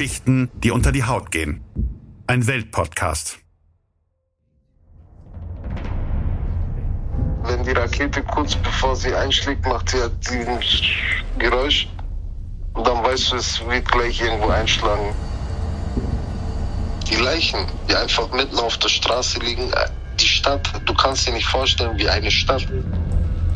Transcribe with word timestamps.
Geschichten, 0.00 0.50
die 0.54 0.70
unter 0.70 0.92
die 0.92 1.04
Haut 1.04 1.30
gehen. 1.30 1.60
Ein 2.26 2.46
Weltpodcast. 2.46 3.38
Wenn 7.42 7.62
die 7.64 7.72
Rakete 7.72 8.22
kurz 8.22 8.54
bevor 8.54 8.96
sie 8.96 9.14
einschlägt, 9.14 9.66
macht 9.66 9.90
sie 9.90 10.00
halt 10.00 10.14
diesen 10.26 10.58
Geräusch. 11.38 11.86
Und 12.72 12.86
dann 12.86 13.04
weißt 13.04 13.32
du, 13.32 13.36
es 13.36 13.60
wird 13.68 13.92
gleich 13.92 14.22
irgendwo 14.22 14.48
einschlagen. 14.48 15.14
Die 17.10 17.16
Leichen, 17.16 17.66
die 17.86 17.94
einfach 17.94 18.32
mitten 18.32 18.58
auf 18.58 18.78
der 18.78 18.88
Straße 18.88 19.38
liegen, 19.40 19.70
äh, 19.70 19.90
die 20.18 20.24
Stadt, 20.24 20.66
du 20.86 20.94
kannst 20.94 21.28
dir 21.28 21.34
nicht 21.34 21.46
vorstellen, 21.46 21.98
wie 21.98 22.08
eine 22.08 22.30
Stadt 22.30 22.66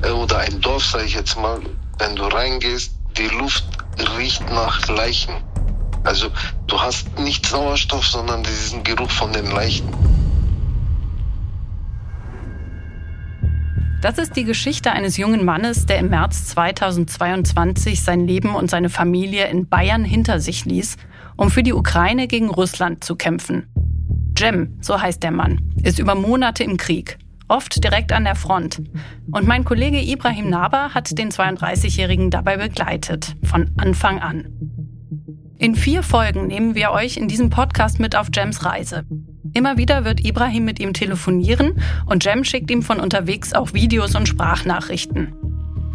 äh, 0.03 0.11
oder 0.11 0.41
ein 0.41 0.61
Dorf, 0.61 0.85
sage 0.85 1.07
ich 1.07 1.15
jetzt 1.15 1.39
mal, 1.39 1.63
wenn 1.99 2.15
du 2.17 2.25
reingehst, 2.25 2.93
die 3.17 3.29
Luft 3.29 3.65
riecht 4.19 4.43
nach 4.51 4.87
Leichen. 4.89 5.43
Also 6.05 6.29
du 6.67 6.81
hast 6.81 7.19
nicht 7.19 7.47
Sauerstoff, 7.47 8.07
sondern 8.07 8.43
diesen 8.43 8.85
Geruch 8.85 9.11
von 9.11 9.33
den 9.33 9.51
Leichen. 9.51 9.89
Das 14.03 14.19
ist 14.19 14.37
die 14.37 14.45
Geschichte 14.45 14.93
eines 14.93 15.17
jungen 15.17 15.47
Mannes, 15.47 15.87
der 15.87 15.99
im 15.99 16.11
März 16.11 16.49
2022 16.49 18.03
sein 18.03 18.27
Leben 18.27 18.55
und 18.55 18.69
seine 18.69 18.91
Familie 18.91 19.49
in 19.49 19.67
Bayern 19.67 20.05
hinter 20.05 20.41
sich 20.41 20.67
ließ, 20.67 20.99
um 21.39 21.51
für 21.51 21.63
die 21.63 21.73
Ukraine 21.73 22.29
gegen 22.29 22.51
Russland 22.51 23.03
zu 23.03 23.17
kämpfen. 23.17 23.67
Jem, 24.37 24.77
so 24.83 25.01
heißt 25.01 25.23
der 25.23 25.31
Mann, 25.31 25.73
ist 25.83 25.99
über 25.99 26.15
Monate 26.15 26.65
im 26.65 26.77
Krieg, 26.77 27.17
oft 27.49 27.83
direkt 27.83 28.13
an 28.13 28.25
der 28.25 28.35
Front. 28.35 28.83
Und 29.33 29.47
mein 29.47 29.65
Kollege 29.65 30.03
Ibrahim 30.03 30.51
Naber 30.51 30.93
hat 30.93 31.17
den 31.17 31.31
32-Jährigen 31.31 32.31
dabei 32.31 32.59
begleitet, 32.59 33.35
von 33.43 33.71
Anfang 33.79 34.19
an. 34.19 34.64
In 35.59 35.77
vier 35.77 36.03
Folgen 36.03 36.49
nehmen 36.49 36.75
wir 36.75 36.91
euch 36.91 37.17
in 37.17 37.29
diesem 37.29 37.49
Podcast 37.49 38.01
mit 38.01 38.17
auf 38.17 38.27
Jems 38.35 38.65
Reise. 38.65 39.05
Immer 39.53 39.77
wieder 39.77 40.05
wird 40.05 40.25
Ibrahim 40.25 40.65
mit 40.65 40.81
ihm 40.81 40.93
telefonieren 40.93 41.81
und 42.07 42.25
Jem 42.25 42.43
schickt 42.43 42.73
ihm 42.73 42.83
von 42.83 42.99
unterwegs 42.99 43.53
auch 43.53 43.73
Videos 43.73 44.17
und 44.17 44.27
Sprachnachrichten. 44.27 45.33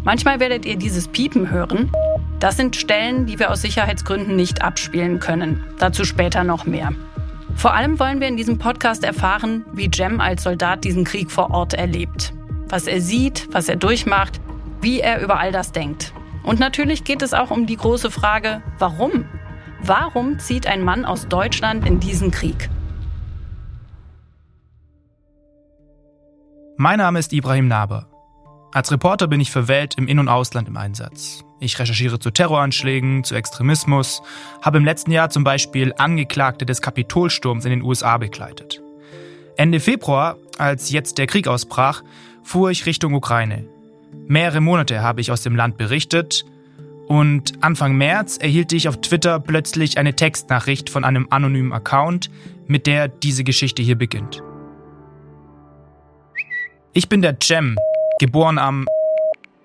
Manchmal 0.02 0.40
werdet 0.40 0.64
ihr 0.64 0.76
dieses 0.76 1.08
Piepen 1.08 1.50
hören. 1.50 1.92
Das 2.38 2.56
sind 2.56 2.74
Stellen, 2.74 3.26
die 3.26 3.38
wir 3.38 3.50
aus 3.50 3.60
Sicherheitsgründen 3.60 4.34
nicht 4.34 4.62
abspielen 4.62 5.20
können. 5.20 5.62
Dazu 5.78 6.04
später 6.04 6.42
noch 6.42 6.64
mehr. 6.64 6.94
Vor 7.54 7.74
allem 7.74 8.00
wollen 8.00 8.20
wir 8.20 8.28
in 8.28 8.38
diesem 8.38 8.56
Podcast 8.56 9.04
erfahren, 9.04 9.66
wie 9.74 9.90
Jem 9.92 10.20
als 10.20 10.42
Soldat 10.42 10.84
diesen 10.84 11.04
Krieg 11.04 11.30
vor 11.30 11.50
Ort 11.50 11.74
erlebt. 11.74 12.32
Was 12.70 12.86
er 12.86 13.02
sieht, 13.02 13.48
was 13.52 13.68
er 13.68 13.76
durchmacht, 13.76 14.40
wie 14.80 15.00
er 15.00 15.20
über 15.20 15.38
all 15.38 15.52
das 15.52 15.72
denkt. 15.72 16.14
Und 16.42 16.60
natürlich 16.60 17.04
geht 17.04 17.20
es 17.20 17.34
auch 17.34 17.50
um 17.50 17.66
die 17.66 17.76
große 17.76 18.10
Frage, 18.10 18.62
warum? 18.78 19.26
Warum 19.82 20.38
zieht 20.38 20.66
ein 20.66 20.82
Mann 20.82 21.04
aus 21.06 21.26
Deutschland 21.26 21.86
in 21.86 22.00
diesen 22.00 22.30
Krieg? 22.30 22.68
Mein 26.76 26.98
Name 26.98 27.18
ist 27.18 27.32
Ibrahim 27.32 27.66
Naber. 27.66 28.06
Als 28.72 28.92
Reporter 28.92 29.26
bin 29.26 29.40
ich 29.40 29.50
für 29.50 29.68
Welt 29.68 29.94
im 29.96 30.06
In- 30.06 30.18
und 30.18 30.28
Ausland 30.28 30.68
im 30.68 30.76
Einsatz. 30.76 31.44
Ich 31.60 31.78
recherchiere 31.78 32.18
zu 32.18 32.30
Terroranschlägen, 32.30 33.24
zu 33.24 33.34
Extremismus, 33.34 34.22
habe 34.62 34.78
im 34.78 34.84
letzten 34.84 35.12
Jahr 35.12 35.30
zum 35.30 35.44
Beispiel 35.44 35.94
Angeklagte 35.96 36.66
des 36.66 36.82
Kapitolsturms 36.82 37.64
in 37.64 37.70
den 37.70 37.82
USA 37.82 38.18
begleitet. 38.18 38.82
Ende 39.56 39.80
Februar, 39.80 40.36
als 40.58 40.90
jetzt 40.90 41.18
der 41.18 41.26
Krieg 41.26 41.48
ausbrach, 41.48 42.02
fuhr 42.42 42.70
ich 42.70 42.86
Richtung 42.86 43.14
Ukraine. 43.14 43.66
Mehrere 44.26 44.60
Monate 44.60 45.02
habe 45.02 45.20
ich 45.20 45.32
aus 45.32 45.42
dem 45.42 45.56
Land 45.56 45.76
berichtet 45.78 46.44
und 47.10 47.54
Anfang 47.60 47.96
März 47.96 48.36
erhielt 48.36 48.72
ich 48.72 48.86
auf 48.86 49.00
Twitter 49.00 49.40
plötzlich 49.40 49.98
eine 49.98 50.14
Textnachricht 50.14 50.88
von 50.90 51.02
einem 51.02 51.26
anonymen 51.30 51.72
Account, 51.72 52.30
mit 52.68 52.86
der 52.86 53.08
diese 53.08 53.42
Geschichte 53.42 53.82
hier 53.82 53.96
beginnt. 53.96 54.44
Ich 56.92 57.08
bin 57.08 57.20
der 57.20 57.36
Cem, 57.42 57.76
geboren 58.20 58.58
am 58.58 58.86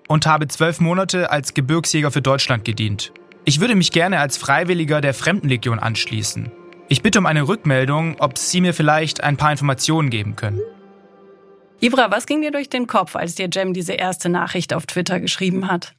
und 0.08 0.26
habe 0.26 0.48
zwölf 0.48 0.80
Monate 0.80 1.30
als 1.30 1.54
Gebirgsjäger 1.54 2.10
für 2.10 2.20
Deutschland 2.20 2.64
gedient. 2.64 3.12
Ich 3.44 3.60
würde 3.60 3.76
mich 3.76 3.92
gerne 3.92 4.18
als 4.18 4.36
Freiwilliger 4.36 5.00
der 5.00 5.14
Fremdenlegion 5.14 5.78
anschließen. 5.78 6.50
Ich 6.88 7.02
bitte 7.02 7.20
um 7.20 7.26
eine 7.26 7.46
Rückmeldung, 7.46 8.16
ob 8.18 8.38
Sie 8.38 8.60
mir 8.60 8.74
vielleicht 8.74 9.22
ein 9.22 9.36
paar 9.36 9.52
Informationen 9.52 10.10
geben 10.10 10.34
können. 10.34 10.60
Ibra, 11.78 12.10
was 12.10 12.26
ging 12.26 12.42
dir 12.42 12.50
durch 12.50 12.70
den 12.70 12.88
Kopf, 12.88 13.14
als 13.14 13.36
dir 13.36 13.48
Jem 13.52 13.72
diese 13.72 13.92
erste 13.92 14.30
Nachricht 14.30 14.74
auf 14.74 14.86
Twitter 14.86 15.20
geschrieben 15.20 15.70
hat? 15.70 15.95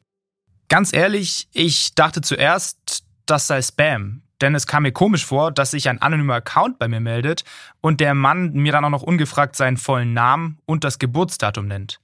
Ganz 0.69 0.91
ehrlich, 0.91 1.47
ich 1.53 1.95
dachte 1.95 2.21
zuerst, 2.21 3.03
das 3.25 3.47
sei 3.47 3.61
Spam. 3.61 4.23
Denn 4.41 4.53
es 4.53 4.67
kam 4.67 4.83
mir 4.83 4.91
komisch 4.91 5.25
vor, 5.25 5.51
dass 5.51 5.71
sich 5.71 5.89
ein 5.89 6.01
anonymer 6.01 6.35
Account 6.35 6.77
bei 6.77 6.87
mir 6.87 6.99
meldet 6.99 7.43
und 7.81 7.99
der 7.99 8.13
Mann 8.13 8.51
mir 8.53 8.71
dann 8.71 8.85
auch 8.85 8.89
noch 8.89 9.01
ungefragt 9.01 9.55
seinen 9.55 9.77
vollen 9.77 10.13
Namen 10.13 10.59
und 10.65 10.83
das 10.83 10.99
Geburtsdatum 10.99 11.67
nennt. 11.67 11.99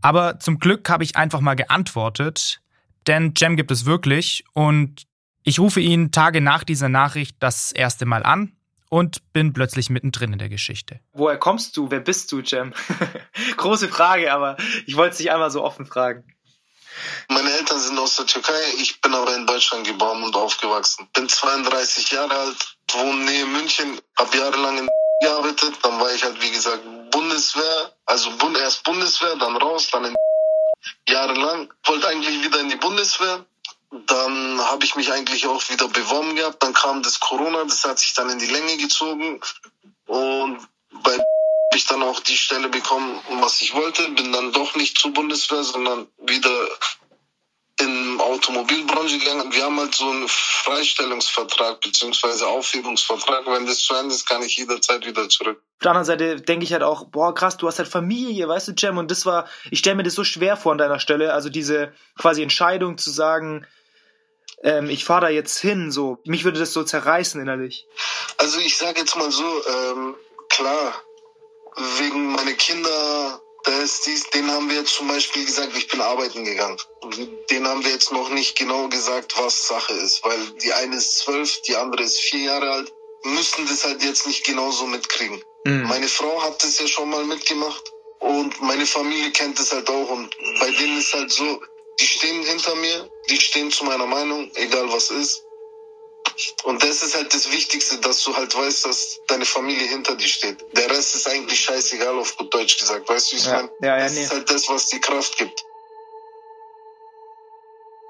Aber 0.00 0.40
zum 0.40 0.58
Glück 0.58 0.88
habe 0.88 1.04
ich 1.04 1.16
einfach 1.16 1.40
mal 1.40 1.54
geantwortet, 1.54 2.60
denn 3.06 3.34
Jem 3.36 3.56
gibt 3.56 3.70
es 3.70 3.84
wirklich 3.84 4.44
und 4.52 5.06
ich 5.44 5.60
rufe 5.60 5.80
ihn 5.80 6.10
Tage 6.10 6.40
nach 6.40 6.64
dieser 6.64 6.88
Nachricht 6.88 7.36
das 7.38 7.70
erste 7.70 8.06
Mal 8.06 8.24
an 8.24 8.52
und 8.88 9.32
bin 9.32 9.52
plötzlich 9.52 9.90
mittendrin 9.90 10.32
in 10.32 10.38
der 10.38 10.48
Geschichte. 10.48 11.00
Woher 11.12 11.38
kommst 11.38 11.76
du? 11.76 11.90
Wer 11.90 12.00
bist 12.00 12.32
du, 12.32 12.40
Jem? 12.40 12.72
Große 13.56 13.88
Frage, 13.88 14.32
aber 14.32 14.56
ich 14.86 14.96
wollte 14.96 15.12
es 15.12 15.18
dich 15.18 15.30
einmal 15.30 15.50
so 15.50 15.62
offen 15.62 15.86
fragen. 15.86 16.24
Meine 17.28 17.50
Eltern 17.52 17.80
sind 17.80 17.98
aus 17.98 18.16
der 18.16 18.26
Türkei, 18.26 18.60
ich 18.78 19.00
bin 19.00 19.14
aber 19.14 19.34
in 19.34 19.46
Deutschland 19.46 19.86
geboren 19.86 20.22
und 20.22 20.36
aufgewachsen. 20.36 21.08
Bin 21.12 21.28
32 21.28 22.10
Jahre 22.10 22.34
alt, 22.34 22.76
wohne 22.92 23.24
nähe 23.24 23.46
München, 23.46 24.00
habe 24.18 24.36
jahrelang 24.36 24.78
in 24.78 24.88
gearbeitet, 25.20 25.74
dann 25.82 26.00
war 26.00 26.12
ich 26.12 26.24
halt 26.24 26.40
wie 26.40 26.50
gesagt 26.50 26.82
Bundeswehr, 27.10 27.92
also 28.06 28.30
erst 28.58 28.84
Bundeswehr, 28.84 29.36
dann 29.36 29.56
raus, 29.56 29.88
dann 29.92 30.06
in 30.06 30.16
jahrelang, 31.08 31.72
wollte 31.84 32.08
eigentlich 32.08 32.42
wieder 32.42 32.60
in 32.60 32.68
die 32.68 32.76
Bundeswehr. 32.76 33.44
Dann 34.06 34.60
habe 34.60 34.84
ich 34.84 34.94
mich 34.94 35.12
eigentlich 35.12 35.46
auch 35.46 35.68
wieder 35.68 35.88
beworben 35.88 36.36
gehabt. 36.36 36.62
Dann 36.62 36.72
kam 36.72 37.02
das 37.02 37.18
Corona, 37.18 37.64
das 37.64 37.84
hat 37.84 37.98
sich 37.98 38.14
dann 38.14 38.30
in 38.30 38.38
die 38.38 38.46
Länge 38.46 38.76
gezogen. 38.76 39.40
Und 40.06 40.68
bei 41.02 41.18
habe 41.70 41.78
ich 41.78 41.86
dann 41.86 42.02
auch 42.02 42.18
die 42.18 42.36
Stelle 42.36 42.68
bekommen, 42.68 43.20
was 43.40 43.62
ich 43.62 43.74
wollte. 43.74 44.08
Bin 44.10 44.32
dann 44.32 44.52
doch 44.52 44.74
nicht 44.74 44.98
zur 44.98 45.12
Bundeswehr, 45.12 45.62
sondern 45.62 46.08
wieder 46.18 46.50
in 47.80 48.20
Automobilbranche 48.20 49.18
gegangen. 49.18 49.52
Wir 49.52 49.64
haben 49.64 49.78
halt 49.78 49.94
so 49.94 50.10
einen 50.10 50.26
Freistellungsvertrag 50.28 51.80
beziehungsweise 51.80 52.48
Aufhebungsvertrag. 52.48 53.46
Wenn 53.46 53.66
das 53.66 53.78
zu 53.78 53.94
Ende 53.94 54.12
ist, 54.12 54.28
kann 54.28 54.42
ich 54.42 54.56
jederzeit 54.56 55.06
wieder 55.06 55.28
zurück. 55.28 55.62
Auf 55.76 55.82
der 55.84 55.90
anderen 55.92 56.06
Seite 56.06 56.40
denke 56.40 56.64
ich 56.64 56.72
halt 56.72 56.82
auch, 56.82 57.04
boah, 57.04 57.32
krass, 57.34 57.56
du 57.56 57.68
hast 57.68 57.78
halt 57.78 57.88
Familie, 57.88 58.48
weißt 58.48 58.66
du, 58.66 58.74
Cem, 58.76 58.98
und 58.98 59.08
das 59.12 59.24
war, 59.24 59.48
ich 59.70 59.78
stelle 59.78 59.94
mir 59.94 60.02
das 60.02 60.14
so 60.14 60.24
schwer 60.24 60.56
vor 60.56 60.72
an 60.72 60.78
deiner 60.78 60.98
Stelle, 60.98 61.32
also 61.32 61.50
diese 61.50 61.94
quasi 62.18 62.42
Entscheidung 62.42 62.98
zu 62.98 63.10
sagen, 63.10 63.64
ähm, 64.64 64.90
ich 64.90 65.04
fahre 65.04 65.22
da 65.22 65.28
jetzt 65.28 65.58
hin, 65.58 65.92
so, 65.92 66.18
mich 66.24 66.42
würde 66.42 66.58
das 66.58 66.72
so 66.72 66.82
zerreißen 66.82 67.40
innerlich. 67.40 67.86
Also 68.38 68.58
ich 68.58 68.76
sage 68.76 69.00
jetzt 69.00 69.16
mal 69.16 69.30
so, 69.30 69.44
ähm, 69.44 70.16
klar, 70.50 70.92
wegen 71.98 72.32
meiner 72.32 72.52
Kinder, 72.54 73.42
da 73.64 73.72
ist 73.82 74.06
dies, 74.06 74.28
den 74.30 74.50
haben 74.50 74.68
wir 74.68 74.76
jetzt 74.76 74.94
zum 74.94 75.08
Beispiel 75.08 75.44
gesagt, 75.44 75.76
ich 75.76 75.88
bin 75.88 76.00
arbeiten 76.00 76.44
gegangen. 76.44 76.78
Den 77.50 77.66
haben 77.66 77.84
wir 77.84 77.90
jetzt 77.90 78.12
noch 78.12 78.30
nicht 78.30 78.56
genau 78.56 78.88
gesagt, 78.88 79.34
was 79.38 79.66
Sache 79.66 79.92
ist, 79.94 80.24
weil 80.24 80.38
die 80.62 80.72
eine 80.72 80.96
ist 80.96 81.18
zwölf, 81.18 81.60
die 81.62 81.76
andere 81.76 82.02
ist 82.02 82.18
vier 82.18 82.40
Jahre 82.40 82.70
alt, 82.70 82.92
müssen 83.22 83.66
das 83.66 83.84
halt 83.84 84.02
jetzt 84.02 84.26
nicht 84.26 84.44
genauso 84.44 84.86
mitkriegen. 84.86 85.42
Mhm. 85.64 85.88
Meine 85.88 86.08
Frau 86.08 86.42
hat 86.42 86.62
das 86.62 86.78
ja 86.78 86.86
schon 86.86 87.10
mal 87.10 87.24
mitgemacht 87.24 87.92
und 88.18 88.60
meine 88.62 88.86
Familie 88.86 89.30
kennt 89.30 89.58
es 89.60 89.72
halt 89.72 89.88
auch 89.90 90.10
und 90.10 90.34
bei 90.58 90.70
denen 90.70 90.98
ist 90.98 91.12
halt 91.12 91.30
so, 91.30 91.60
die 92.00 92.06
stehen 92.06 92.42
hinter 92.42 92.74
mir, 92.76 93.10
die 93.28 93.38
stehen 93.38 93.70
zu 93.70 93.84
meiner 93.84 94.06
Meinung, 94.06 94.50
egal 94.54 94.90
was 94.90 95.10
ist. 95.10 95.44
Und 96.64 96.82
das 96.82 97.02
ist 97.02 97.16
halt 97.16 97.32
das 97.34 97.50
Wichtigste, 97.50 97.98
dass 97.98 98.22
du 98.24 98.36
halt 98.36 98.54
weißt, 98.54 98.86
dass 98.86 99.20
deine 99.28 99.44
Familie 99.44 99.86
hinter 99.86 100.16
dir 100.16 100.28
steht. 100.28 100.64
Der 100.76 100.90
Rest 100.90 101.14
ist 101.14 101.28
eigentlich 101.28 101.60
scheißegal, 101.60 102.18
auf 102.18 102.36
gut 102.36 102.52
Deutsch 102.52 102.78
gesagt. 102.78 103.08
Weißt 103.08 103.32
du, 103.32 103.36
wie 103.36 103.40
ich 103.40 103.46
ja. 103.46 103.56
meine? 103.56 103.70
Ja, 103.80 103.96
ja, 103.96 104.04
das 104.04 104.14
nee. 104.14 104.22
ist 104.22 104.32
halt 104.32 104.50
das, 104.50 104.68
was 104.68 104.88
die 104.88 105.00
Kraft 105.00 105.38
gibt. 105.38 105.64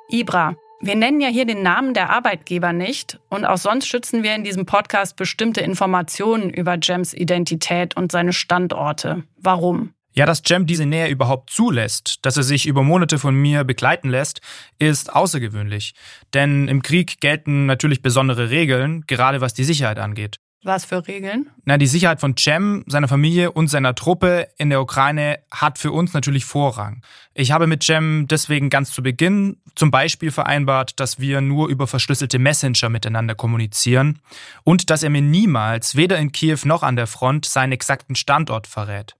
Ibra, 0.08 0.56
wir 0.80 0.96
nennen 0.96 1.20
ja 1.20 1.28
hier 1.28 1.44
den 1.44 1.62
Namen 1.62 1.94
der 1.94 2.10
Arbeitgeber 2.10 2.72
nicht 2.72 3.20
und 3.28 3.44
auch 3.44 3.58
sonst 3.58 3.86
schützen 3.86 4.22
wir 4.22 4.34
in 4.34 4.44
diesem 4.44 4.66
Podcast 4.66 5.14
bestimmte 5.14 5.60
Informationen 5.60 6.50
über 6.50 6.78
Jems 6.82 7.14
Identität 7.14 7.96
und 7.96 8.10
seine 8.10 8.32
Standorte. 8.32 9.24
Warum? 9.36 9.94
Ja, 10.12 10.26
dass 10.26 10.42
Jem 10.44 10.66
diese 10.66 10.86
Nähe 10.86 11.08
überhaupt 11.08 11.50
zulässt, 11.50 12.18
dass 12.22 12.36
er 12.36 12.42
sich 12.42 12.66
über 12.66 12.82
Monate 12.82 13.18
von 13.18 13.34
mir 13.34 13.64
begleiten 13.64 14.08
lässt, 14.08 14.40
ist 14.78 15.12
außergewöhnlich. 15.14 15.94
Denn 16.34 16.68
im 16.68 16.82
Krieg 16.82 17.20
gelten 17.20 17.66
natürlich 17.66 18.02
besondere 18.02 18.50
Regeln, 18.50 19.04
gerade 19.06 19.40
was 19.40 19.54
die 19.54 19.64
Sicherheit 19.64 19.98
angeht. 19.98 20.38
Was 20.62 20.84
für 20.84 21.06
Regeln? 21.08 21.48
Na, 21.64 21.78
die 21.78 21.86
Sicherheit 21.86 22.20
von 22.20 22.36
Cem, 22.36 22.84
seiner 22.86 23.08
Familie 23.08 23.50
und 23.50 23.68
seiner 23.68 23.94
Truppe 23.94 24.48
in 24.58 24.68
der 24.68 24.82
Ukraine 24.82 25.38
hat 25.50 25.78
für 25.78 25.90
uns 25.90 26.12
natürlich 26.12 26.44
Vorrang. 26.44 27.02
Ich 27.32 27.50
habe 27.50 27.66
mit 27.66 27.82
Cem 27.82 28.26
deswegen 28.28 28.68
ganz 28.68 28.90
zu 28.90 29.02
Beginn 29.02 29.56
zum 29.74 29.90
Beispiel 29.90 30.30
vereinbart, 30.30 31.00
dass 31.00 31.18
wir 31.18 31.40
nur 31.40 31.68
über 31.68 31.86
verschlüsselte 31.86 32.38
Messenger 32.38 32.90
miteinander 32.90 33.34
kommunizieren 33.34 34.18
und 34.62 34.90
dass 34.90 35.02
er 35.02 35.08
mir 35.08 35.22
niemals, 35.22 35.96
weder 35.96 36.18
in 36.18 36.30
Kiew 36.30 36.58
noch 36.64 36.82
an 36.82 36.96
der 36.96 37.06
Front, 37.06 37.46
seinen 37.46 37.72
exakten 37.72 38.14
Standort 38.14 38.66
verrät. 38.66 39.16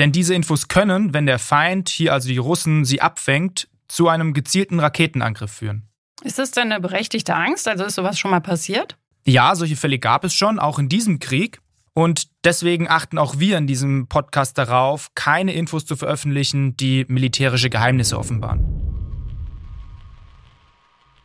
Denn 0.00 0.12
diese 0.12 0.34
Infos 0.34 0.68
können, 0.68 1.12
wenn 1.12 1.26
der 1.26 1.38
Feind, 1.38 1.90
hier 1.90 2.14
also 2.14 2.26
die 2.26 2.38
Russen, 2.38 2.86
sie 2.86 3.02
abfängt, 3.02 3.68
zu 3.86 4.08
einem 4.08 4.32
gezielten 4.32 4.80
Raketenangriff 4.80 5.52
führen. 5.52 5.82
Ist 6.24 6.38
das 6.38 6.52
denn 6.52 6.72
eine 6.72 6.80
berechtigte 6.80 7.34
Angst? 7.34 7.68
Also 7.68 7.84
ist 7.84 7.96
sowas 7.96 8.18
schon 8.18 8.30
mal 8.30 8.40
passiert? 8.40 8.96
Ja, 9.26 9.54
solche 9.54 9.76
Fälle 9.76 9.98
gab 9.98 10.24
es 10.24 10.32
schon, 10.32 10.58
auch 10.58 10.78
in 10.78 10.88
diesem 10.88 11.18
Krieg. 11.18 11.60
Und 11.92 12.28
deswegen 12.44 12.88
achten 12.88 13.18
auch 13.18 13.38
wir 13.40 13.58
in 13.58 13.66
diesem 13.66 14.06
Podcast 14.06 14.56
darauf, 14.56 15.10
keine 15.14 15.52
Infos 15.52 15.84
zu 15.84 15.96
veröffentlichen, 15.96 16.78
die 16.78 17.04
militärische 17.08 17.68
Geheimnisse 17.68 18.18
offenbaren. 18.18 18.89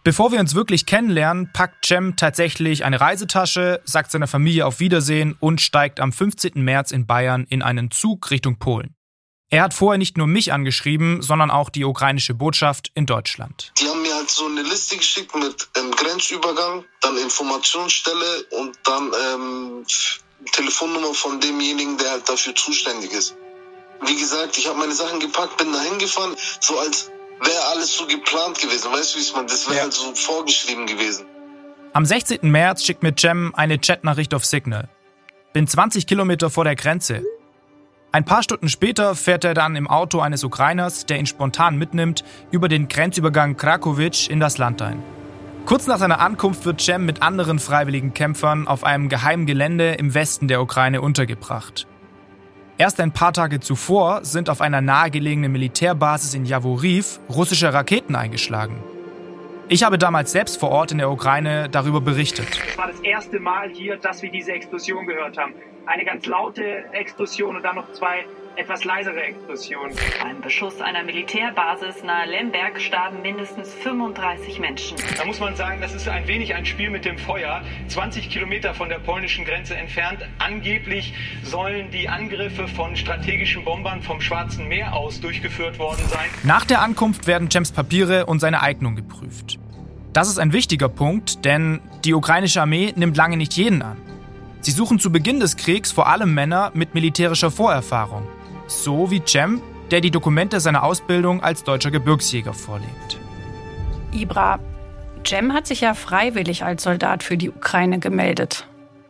Bevor 0.05 0.31
wir 0.31 0.39
uns 0.39 0.53
wirklich 0.53 0.85
kennenlernen, 0.85 1.51
packt 1.51 1.83
Cem 1.83 2.15
tatsächlich 2.15 2.85
eine 2.85 3.01
Reisetasche, 3.01 3.81
sagt 3.85 4.11
seiner 4.11 4.27
Familie 4.27 4.67
auf 4.67 4.79
Wiedersehen 4.79 5.35
und 5.39 5.61
steigt 5.61 5.99
am 5.99 6.13
15. 6.13 6.51
März 6.63 6.91
in 6.91 7.07
Bayern 7.07 7.47
in 7.49 7.63
einen 7.63 7.89
Zug 7.89 8.29
Richtung 8.29 8.59
Polen. 8.59 8.93
Er 9.49 9.63
hat 9.63 9.73
vorher 9.73 9.97
nicht 9.97 10.15
nur 10.15 10.27
mich 10.27 10.53
angeschrieben, 10.53 11.23
sondern 11.23 11.49
auch 11.49 11.71
die 11.71 11.85
ukrainische 11.85 12.35
Botschaft 12.35 12.91
in 12.93 13.07
Deutschland. 13.07 13.73
Die 13.79 13.89
haben 13.89 14.03
mir 14.03 14.13
halt 14.13 14.29
so 14.29 14.45
eine 14.45 14.61
Liste 14.61 14.95
geschickt 14.95 15.35
mit 15.35 15.69
ähm, 15.75 15.89
Grenzübergang, 15.89 16.85
dann 17.01 17.17
Informationsstelle 17.17 18.45
und 18.59 18.77
dann 18.83 19.11
ähm, 19.33 19.85
Telefonnummer 20.51 21.15
von 21.15 21.39
demjenigen, 21.39 21.97
der 21.97 22.11
halt 22.11 22.29
dafür 22.29 22.53
zuständig 22.53 23.11
ist. 23.11 23.35
Wie 24.05 24.15
gesagt, 24.15 24.55
ich 24.59 24.67
habe 24.67 24.77
meine 24.77 24.93
Sachen 24.93 25.19
gepackt, 25.19 25.57
bin 25.57 25.73
dahin 25.73 25.97
gefahren, 25.97 26.35
so 26.59 26.77
als 26.77 27.09
wäre 27.41 27.65
alles 27.71 27.95
so 27.95 28.05
geplant 28.07 28.59
gewesen. 28.59 28.91
Weißt 28.91 29.13
du, 29.13 29.17
wie 29.17 29.21
es 29.21 29.33
man, 29.35 29.47
das 29.47 29.65
wäre 29.67 29.77
ja. 29.77 29.83
halt 29.83 29.93
so 29.93 30.13
vorgeschrieben 30.13 30.85
gewesen. 30.85 31.25
Am 31.93 32.05
16. 32.05 32.39
März 32.43 32.83
schickt 32.83 33.03
mir 33.03 33.13
Cem 33.17 33.53
eine 33.55 33.79
Chatnachricht 33.79 34.33
auf 34.33 34.45
Signal. 34.45 34.89
Bin 35.53 35.67
20 35.67 36.07
Kilometer 36.07 36.49
vor 36.49 36.65
der 36.65 36.75
Grenze. 36.75 37.23
Ein 38.11 38.25
paar 38.25 38.43
Stunden 38.43 38.69
später 38.69 39.15
fährt 39.15 39.43
er 39.43 39.53
dann 39.53 39.75
im 39.75 39.89
Auto 39.89 40.19
eines 40.19 40.43
Ukrainers, 40.43 41.05
der 41.05 41.19
ihn 41.19 41.25
spontan 41.25 41.77
mitnimmt, 41.77 42.23
über 42.51 42.67
den 42.67 42.87
Grenzübergang 42.87 43.57
Krakowitsch 43.57 44.29
in 44.29 44.39
das 44.39 44.57
Land 44.57 44.81
ein. 44.81 45.01
Kurz 45.65 45.87
nach 45.87 45.97
seiner 45.97 46.19
Ankunft 46.19 46.65
wird 46.65 46.81
Cem 46.81 47.05
mit 47.05 47.21
anderen 47.21 47.59
freiwilligen 47.59 48.13
Kämpfern 48.13 48.67
auf 48.67 48.83
einem 48.83 49.09
geheimen 49.09 49.45
Gelände 49.45 49.93
im 49.93 50.13
Westen 50.13 50.47
der 50.47 50.61
Ukraine 50.61 51.01
untergebracht. 51.01 51.87
Erst 52.77 52.99
ein 52.99 53.13
paar 53.13 53.31
Tage 53.31 53.61
zuvor 53.61 54.25
sind 54.25 54.49
auf 54.49 54.59
einer 54.59 54.81
nahegelegenen 54.81 55.49
Militärbasis 55.49 56.33
in 56.33 56.45
Javoriv 56.45 57.21
russische 57.29 57.73
Raketen 57.73 58.17
eingeschlagen. 58.17 58.83
Ich 59.69 59.83
habe 59.83 59.97
damals 59.97 60.33
selbst 60.33 60.59
vor 60.59 60.71
Ort 60.71 60.91
in 60.91 60.97
der 60.97 61.09
Ukraine 61.09 61.69
darüber 61.69 62.01
berichtet. 62.01 62.47
Es 62.67 62.77
war 62.77 62.87
das 62.87 62.99
erste 62.99 63.39
Mal 63.39 63.69
hier, 63.69 63.95
dass 63.95 64.21
wir 64.21 64.29
diese 64.29 64.51
Explosion 64.51 65.07
gehört 65.07 65.37
haben. 65.37 65.53
Eine 65.85 66.03
ganz 66.03 66.25
laute 66.25 66.83
Explosion 66.91 67.55
und 67.55 67.63
dann 67.63 67.77
noch 67.77 67.89
zwei 67.93 68.25
etwas 68.57 68.83
leisere 68.83 69.21
Explosionen. 69.21 69.95
Beim 70.21 70.41
Beschuss 70.41 70.81
einer 70.81 71.03
Militärbasis 71.03 72.03
nahe 72.03 72.29
Lemberg 72.29 72.79
starben 72.79 73.21
mindestens 73.21 73.73
35 73.73 74.59
Menschen. 74.59 74.97
Da 75.17 75.25
muss 75.25 75.39
man 75.39 75.55
sagen, 75.55 75.81
das 75.81 75.93
ist 75.93 76.07
ein 76.07 76.27
wenig 76.27 76.55
ein 76.55 76.65
Spiel 76.65 76.89
mit 76.89 77.05
dem 77.05 77.17
Feuer. 77.17 77.61
20 77.87 78.29
Kilometer 78.29 78.73
von 78.73 78.89
der 78.89 78.99
polnischen 78.99 79.45
Grenze 79.45 79.75
entfernt. 79.75 80.19
Angeblich 80.39 81.13
sollen 81.43 81.91
die 81.91 82.09
Angriffe 82.09 82.67
von 82.67 82.95
strategischen 82.95 83.63
Bombern 83.63 84.01
vom 84.01 84.21
Schwarzen 84.21 84.67
Meer 84.67 84.93
aus 84.93 85.19
durchgeführt 85.21 85.79
worden 85.79 86.03
sein. 86.07 86.29
Nach 86.43 86.65
der 86.65 86.81
Ankunft 86.81 87.27
werden 87.27 87.49
Cems 87.51 87.71
Papiere 87.71 88.25
und 88.25 88.39
seine 88.39 88.61
Eignung 88.61 88.95
geprüft. 88.95 89.59
Das 90.13 90.29
ist 90.29 90.39
ein 90.39 90.53
wichtiger 90.53 90.87
Punkt, 90.87 91.43
denn 91.43 91.81
die 92.05 92.13
ukrainische 92.13 92.61
Armee 92.61 92.93
nimmt 92.95 93.17
lange 93.17 93.35
nicht 93.35 93.53
jeden 93.53 93.81
an. 93.81 93.97
Sie 94.61 94.71
suchen 94.71 94.97
zu 94.97 95.11
Beginn 95.11 95.39
des 95.39 95.57
Kriegs 95.57 95.91
vor 95.91 96.07
allem 96.07 96.33
Männer 96.33 96.71
mit 96.73 96.95
militärischer 96.95 97.51
Vorerfahrung, 97.51 98.27
so 98.67 99.11
wie 99.11 99.21
Cem, 99.25 99.61
der 99.91 100.01
die 100.01 100.11
Dokumente 100.11 100.59
seiner 100.59 100.83
Ausbildung 100.83 101.43
als 101.43 101.63
deutscher 101.63 101.91
Gebirgsjäger 101.91 102.53
vorlegt. 102.53 103.19
Ibra, 104.11 104.59
Cem 105.25 105.53
hat 105.53 105.67
sich 105.67 105.81
ja 105.81 105.93
freiwillig 105.93 106.63
als 106.63 106.83
Soldat 106.83 107.23
für 107.23 107.37
die 107.37 107.49
Ukraine 107.49 107.99
gemeldet. 107.99 108.67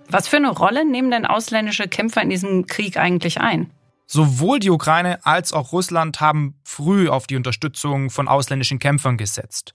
Was 0.09 0.27
für 0.27 0.37
eine 0.37 0.51
Rolle 0.51 0.85
nehmen 0.85 1.11
denn 1.11 1.25
ausländische 1.25 1.87
Kämpfer 1.87 2.21
in 2.21 2.29
diesem 2.29 2.67
Krieg 2.67 2.97
eigentlich 2.97 3.41
ein? 3.41 3.71
Sowohl 4.07 4.59
die 4.59 4.69
Ukraine 4.69 5.25
als 5.25 5.51
auch 5.51 5.71
Russland 5.71 6.21
haben 6.21 6.59
früh 6.63 7.09
auf 7.09 7.25
die 7.25 7.35
Unterstützung 7.35 8.09
von 8.11 8.27
ausländischen 8.27 8.77
Kämpfern 8.77 9.17
gesetzt. 9.17 9.73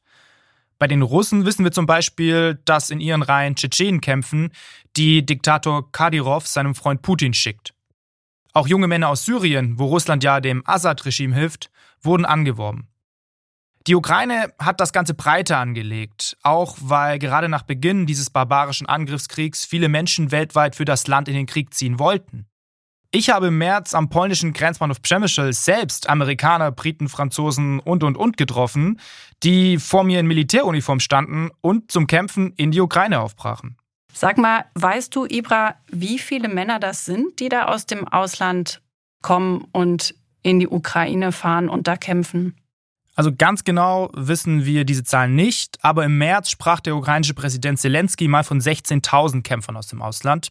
Bei 0.79 0.87
den 0.87 1.03
Russen 1.03 1.45
wissen 1.45 1.65
wir 1.65 1.73
zum 1.73 1.87
Beispiel, 1.87 2.61
dass 2.65 2.91
in 2.91 3.01
ihren 3.01 3.23
Reihen 3.23 3.57
Tschetschenen 3.57 4.01
kämpfen, 4.01 4.51
die 4.97 5.27
Diktator 5.27 5.91
Kadyrov 5.93 6.47
seinem 6.47 6.75
Freund 6.75 7.03
Putin 7.03 7.35
schickt. 7.35 7.75
Auch 8.53 8.67
junge 8.67 8.89
Männer 8.89 9.09
aus 9.09 9.25
Syrien, 9.25 9.79
wo 9.79 9.87
Russland 9.87 10.25
ja 10.25 10.41
dem 10.41 10.63
Assad-Regime 10.67 11.35
hilft, 11.35 11.71
wurden 12.03 12.25
angeworben. 12.25 12.89
Die 13.87 13.95
Ukraine 13.95 14.53
hat 14.59 14.81
das 14.81 14.93
Ganze 14.93 15.15
breiter 15.15 15.59
angelegt, 15.59 16.37
auch 16.43 16.77
weil 16.81 17.19
gerade 17.19 17.49
nach 17.49 17.63
Beginn 17.63 18.05
dieses 18.05 18.29
barbarischen 18.29 18.87
Angriffskriegs 18.87 19.65
viele 19.65 19.89
Menschen 19.89 20.31
weltweit 20.31 20.77
für 20.77 20.85
das 20.85 21.07
Land 21.07 21.29
in 21.29 21.35
den 21.35 21.47
Krieg 21.47 21.73
ziehen 21.73 21.99
wollten. 21.99 22.47
Ich 23.13 23.31
habe 23.31 23.49
im 23.49 23.59
März 23.59 23.95
am 23.95 24.09
polnischen 24.09 24.53
Grenzbahnhof 24.53 25.03
Przemysl 25.03 25.53
selbst 25.53 26.09
Amerikaner, 26.09 26.71
Briten, 26.71 27.09
Franzosen 27.09 27.81
und 27.81 28.05
und 28.05 28.17
und 28.17 28.37
getroffen, 28.37 29.01
die 29.43 29.79
vor 29.79 30.05
mir 30.05 30.21
in 30.21 30.27
Militäruniform 30.27 31.01
standen 31.01 31.51
und 31.61 31.91
zum 31.91 32.07
Kämpfen 32.07 32.53
in 32.57 32.71
die 32.71 32.81
Ukraine 32.81 33.19
aufbrachen. 33.19 33.80
Sag 34.13 34.39
mal, 34.39 34.65
weißt 34.75 35.15
du, 35.15 35.27
Ibra, 35.27 35.77
wie 35.89 36.19
viele 36.19 36.49
Männer 36.49 36.79
das 36.79 37.05
sind, 37.05 37.41
die 37.41 37.49
da 37.49 37.67
aus 37.67 37.87
dem 37.87 38.07
Ausland 38.07 38.83
kommen 39.23 39.67
und 39.73 40.15
in 40.43 40.61
die 40.61 40.69
Ukraine 40.69 41.33
fahren 41.33 41.69
und 41.69 41.87
da 41.87 41.97
kämpfen? 41.97 42.57
Also 43.17 43.33
ganz 43.37 43.65
genau 43.65 44.11
wissen 44.15 44.65
wir 44.65 44.85
diese 44.85 45.05
Zahlen 45.05 45.35
nicht, 45.35 45.79
aber 45.83 46.05
im 46.05 46.17
März 46.17 46.51
sprach 46.51 46.81
der 46.81 46.97
ukrainische 46.97 47.35
Präsident 47.35 47.79
Zelensky 47.79 48.29
mal 48.29 48.45
von 48.45 48.61
16.000 48.61 49.43
Kämpfern 49.43 49.77
aus 49.77 49.89
dem 49.89 50.01
Ausland. 50.01 50.51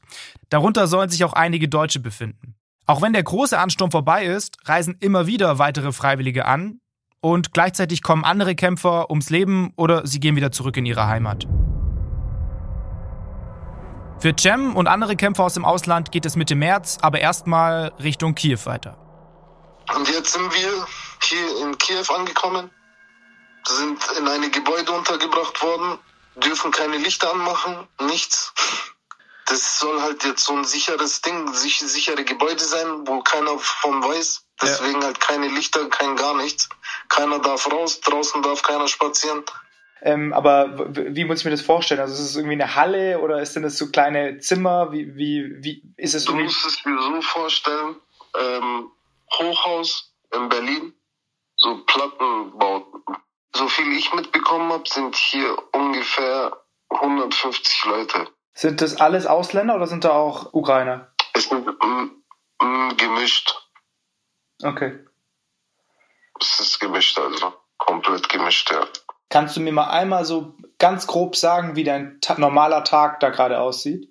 Darunter 0.50 0.86
sollen 0.86 1.10
sich 1.10 1.24
auch 1.24 1.34
einige 1.34 1.68
Deutsche 1.68 2.00
befinden. 2.00 2.56
Auch 2.86 3.02
wenn 3.02 3.14
der 3.14 3.24
große 3.24 3.58
Ansturm 3.58 3.92
vorbei 3.92 4.26
ist, 4.26 4.58
reisen 4.66 4.98
immer 5.00 5.26
wieder 5.26 5.58
weitere 5.58 5.92
Freiwillige 5.92 6.46
an 6.46 6.80
und 7.22 7.54
gleichzeitig 7.54 8.02
kommen 8.02 8.24
andere 8.24 8.56
Kämpfer 8.56 9.10
ums 9.10 9.30
Leben 9.30 9.74
oder 9.76 10.06
sie 10.06 10.20
gehen 10.20 10.36
wieder 10.36 10.52
zurück 10.52 10.78
in 10.78 10.86
ihre 10.86 11.08
Heimat. 11.08 11.48
Für 14.22 14.36
Cem 14.38 14.76
und 14.76 14.88
andere 14.88 15.16
Kämpfer 15.16 15.44
aus 15.44 15.54
dem 15.54 15.64
Ausland 15.64 16.12
geht 16.12 16.26
es 16.26 16.36
Mitte 16.36 16.56
März 16.56 16.98
aber 17.02 17.22
erstmal 17.22 17.94
Richtung 18.04 18.36
Kiew 18.36 18.60
weiter. 18.66 18.98
Und 19.96 20.10
jetzt 20.10 20.34
sind 20.34 20.54
wir 20.54 20.88
hier 21.24 21.62
in 21.62 21.78
Kiew 21.78 22.04
angekommen, 22.14 22.70
sind 23.66 23.98
in 24.18 24.28
eine 24.28 24.50
Gebäude 24.50 24.92
untergebracht 24.92 25.62
worden, 25.64 26.00
dürfen 26.36 26.72
keine 26.72 26.98
Lichter 26.98 27.32
anmachen, 27.32 27.88
nichts. 28.02 28.54
Das 29.46 29.80
soll 29.80 30.02
halt 30.02 30.24
jetzt 30.26 30.44
so 30.44 30.54
ein 30.54 30.66
sicheres 30.66 31.22
Ding, 31.22 31.54
sichere 31.54 32.24
Gebäude 32.24 32.64
sein, 32.64 33.08
wo 33.08 33.22
keiner 33.22 33.58
von 33.58 34.04
weiß. 34.04 34.44
Deswegen 34.62 35.00
ja. 35.00 35.08
halt 35.08 35.22
keine 35.22 35.48
Lichter, 35.48 35.88
kein 35.88 36.18
gar 36.18 36.36
nichts. 36.36 36.68
Keiner 37.08 37.40
darf 37.40 37.72
raus, 37.72 38.02
draußen 38.02 38.44
darf 38.44 38.62
keiner 38.64 38.90
spazieren. 38.90 39.44
Ähm, 40.02 40.34
aber 40.34 40.94
wie 40.96 41.26
muss 41.26 41.40
ich 41.40 41.46
mir 41.46 41.52
das 41.52 41.62
vorstellen? 41.62 42.00
Also 42.00 42.14
ist 42.14 42.32
es 42.32 42.36
irgendwie 42.36 42.54
eine 42.54 42.76
Halle 42.76 43.20
oder 43.20 43.42
ist 43.42 43.56
denn 43.56 43.64
das 43.64 43.78
so 43.78 43.90
kleine 43.90 44.40
Zimmer? 44.40 44.92
Wie, 44.92 45.16
wie, 45.16 45.58
wie 45.64 45.84
ist 45.98 46.14
es? 46.14 46.26
Du 46.26 46.36
musst 46.36 46.66
es 46.66 46.82
dir 46.84 46.98
so 46.98 47.22
vorstellen, 47.22 47.96
ähm, 48.38 48.92
Hochhaus 49.38 50.14
in 50.34 50.50
Berlin, 50.50 50.94
so 51.58 51.84
Plattenbauten. 51.86 53.04
So 53.56 53.68
viel 53.68 53.92
ich 53.98 54.14
mitbekommen 54.14 54.72
habe, 54.72 54.88
sind 54.88 55.16
hier 55.16 55.58
ungefähr 55.74 56.56
150 56.90 57.86
Leute. 57.86 58.28
Sind 58.54 58.82
das 58.82 58.98
alles 58.98 59.26
Ausländer 59.26 59.76
oder 59.76 59.88
sind 59.88 60.06
da 60.06 60.12
auch 60.12 60.54
Ukrainer? 60.54 61.12
Es 61.34 61.50
sind 61.50 61.66
gemischt. 63.20 63.56
Okay. 64.64 65.00
Es 66.40 66.60
ist 66.60 66.80
gemischt, 66.80 67.18
also 67.18 67.54
komplett 67.78 68.30
gemischt, 68.30 68.72
ja. 68.72 68.88
Kannst 69.30 69.56
du 69.56 69.62
mir 69.62 69.72
mal 69.72 69.90
einmal 69.90 70.26
so 70.26 70.56
ganz 70.80 71.06
grob 71.06 71.36
sagen, 71.36 71.76
wie 71.76 71.84
dein 71.84 72.20
ta 72.20 72.38
normaler 72.40 72.84
Tag 72.84 73.20
da 73.20 73.30
gerade 73.30 73.60
aussieht? 73.60 74.10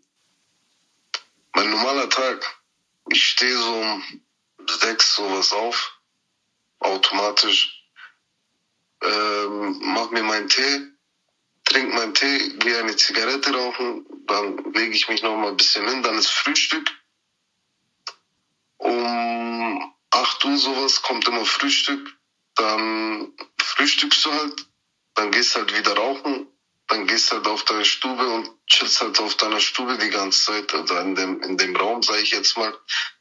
Mein 1.55 1.71
normaler 1.71 2.09
Tag. 2.09 2.63
Ich 3.11 3.27
stehe 3.27 3.57
so 3.57 3.75
um 3.75 4.03
sechs 4.81 5.17
sowas 5.17 5.53
auf 5.53 5.99
automatisch. 6.79 7.85
Ähm, 9.03 9.79
mach 9.81 10.11
mir 10.11 10.23
meinen 10.23 10.49
Tee, 10.49 10.87
trinke 11.65 11.95
meinen 11.95 12.15
Tee, 12.15 12.57
gehe 12.59 12.79
eine 12.79 12.97
Zigarette 12.97 13.53
rauchen, 13.55 14.07
dann 14.27 14.73
lege 14.73 14.95
ich 14.95 15.09
mich 15.09 15.23
noch 15.23 15.37
mal 15.37 15.49
ein 15.51 15.57
bisschen 15.57 15.89
hin, 15.89 16.03
dann 16.03 16.19
ist 16.19 16.31
Frühstück. 16.31 16.91
Um 18.79 19.95
8 20.11 20.45
Uhr 20.45 20.57
sowas 20.57 21.03
kommt 21.03 21.29
immer 21.29 21.45
Frühstück, 21.45 22.17
dann 22.55 23.33
frühstückst 23.59 24.25
du 24.25 24.33
halt, 24.33 24.67
dann 25.19 25.33
gehst 25.33 25.57
halt 25.57 25.77
wieder 25.77 25.97
rauchen, 25.97 26.47
dann 26.87 27.07
gehst 27.07 27.33
halt 27.33 27.47
auf 27.49 27.65
deine 27.65 27.85
Stube 27.85 28.27
und 28.29 28.51
chillst 28.69 29.01
halt 29.01 29.19
auf 29.19 29.35
deiner 29.35 29.61
Stube 29.61 29.99
die 29.99 30.11
ganze 30.11 30.45
Zeit, 30.45 30.73
also 30.73 30.97
in 30.97 31.17
dem, 31.17 31.43
in 31.43 31.57
dem 31.57 31.75
Raum, 31.75 32.03
sage 32.03 32.21
ich 32.21 32.31
jetzt 32.31 32.57
mal, 32.57 32.73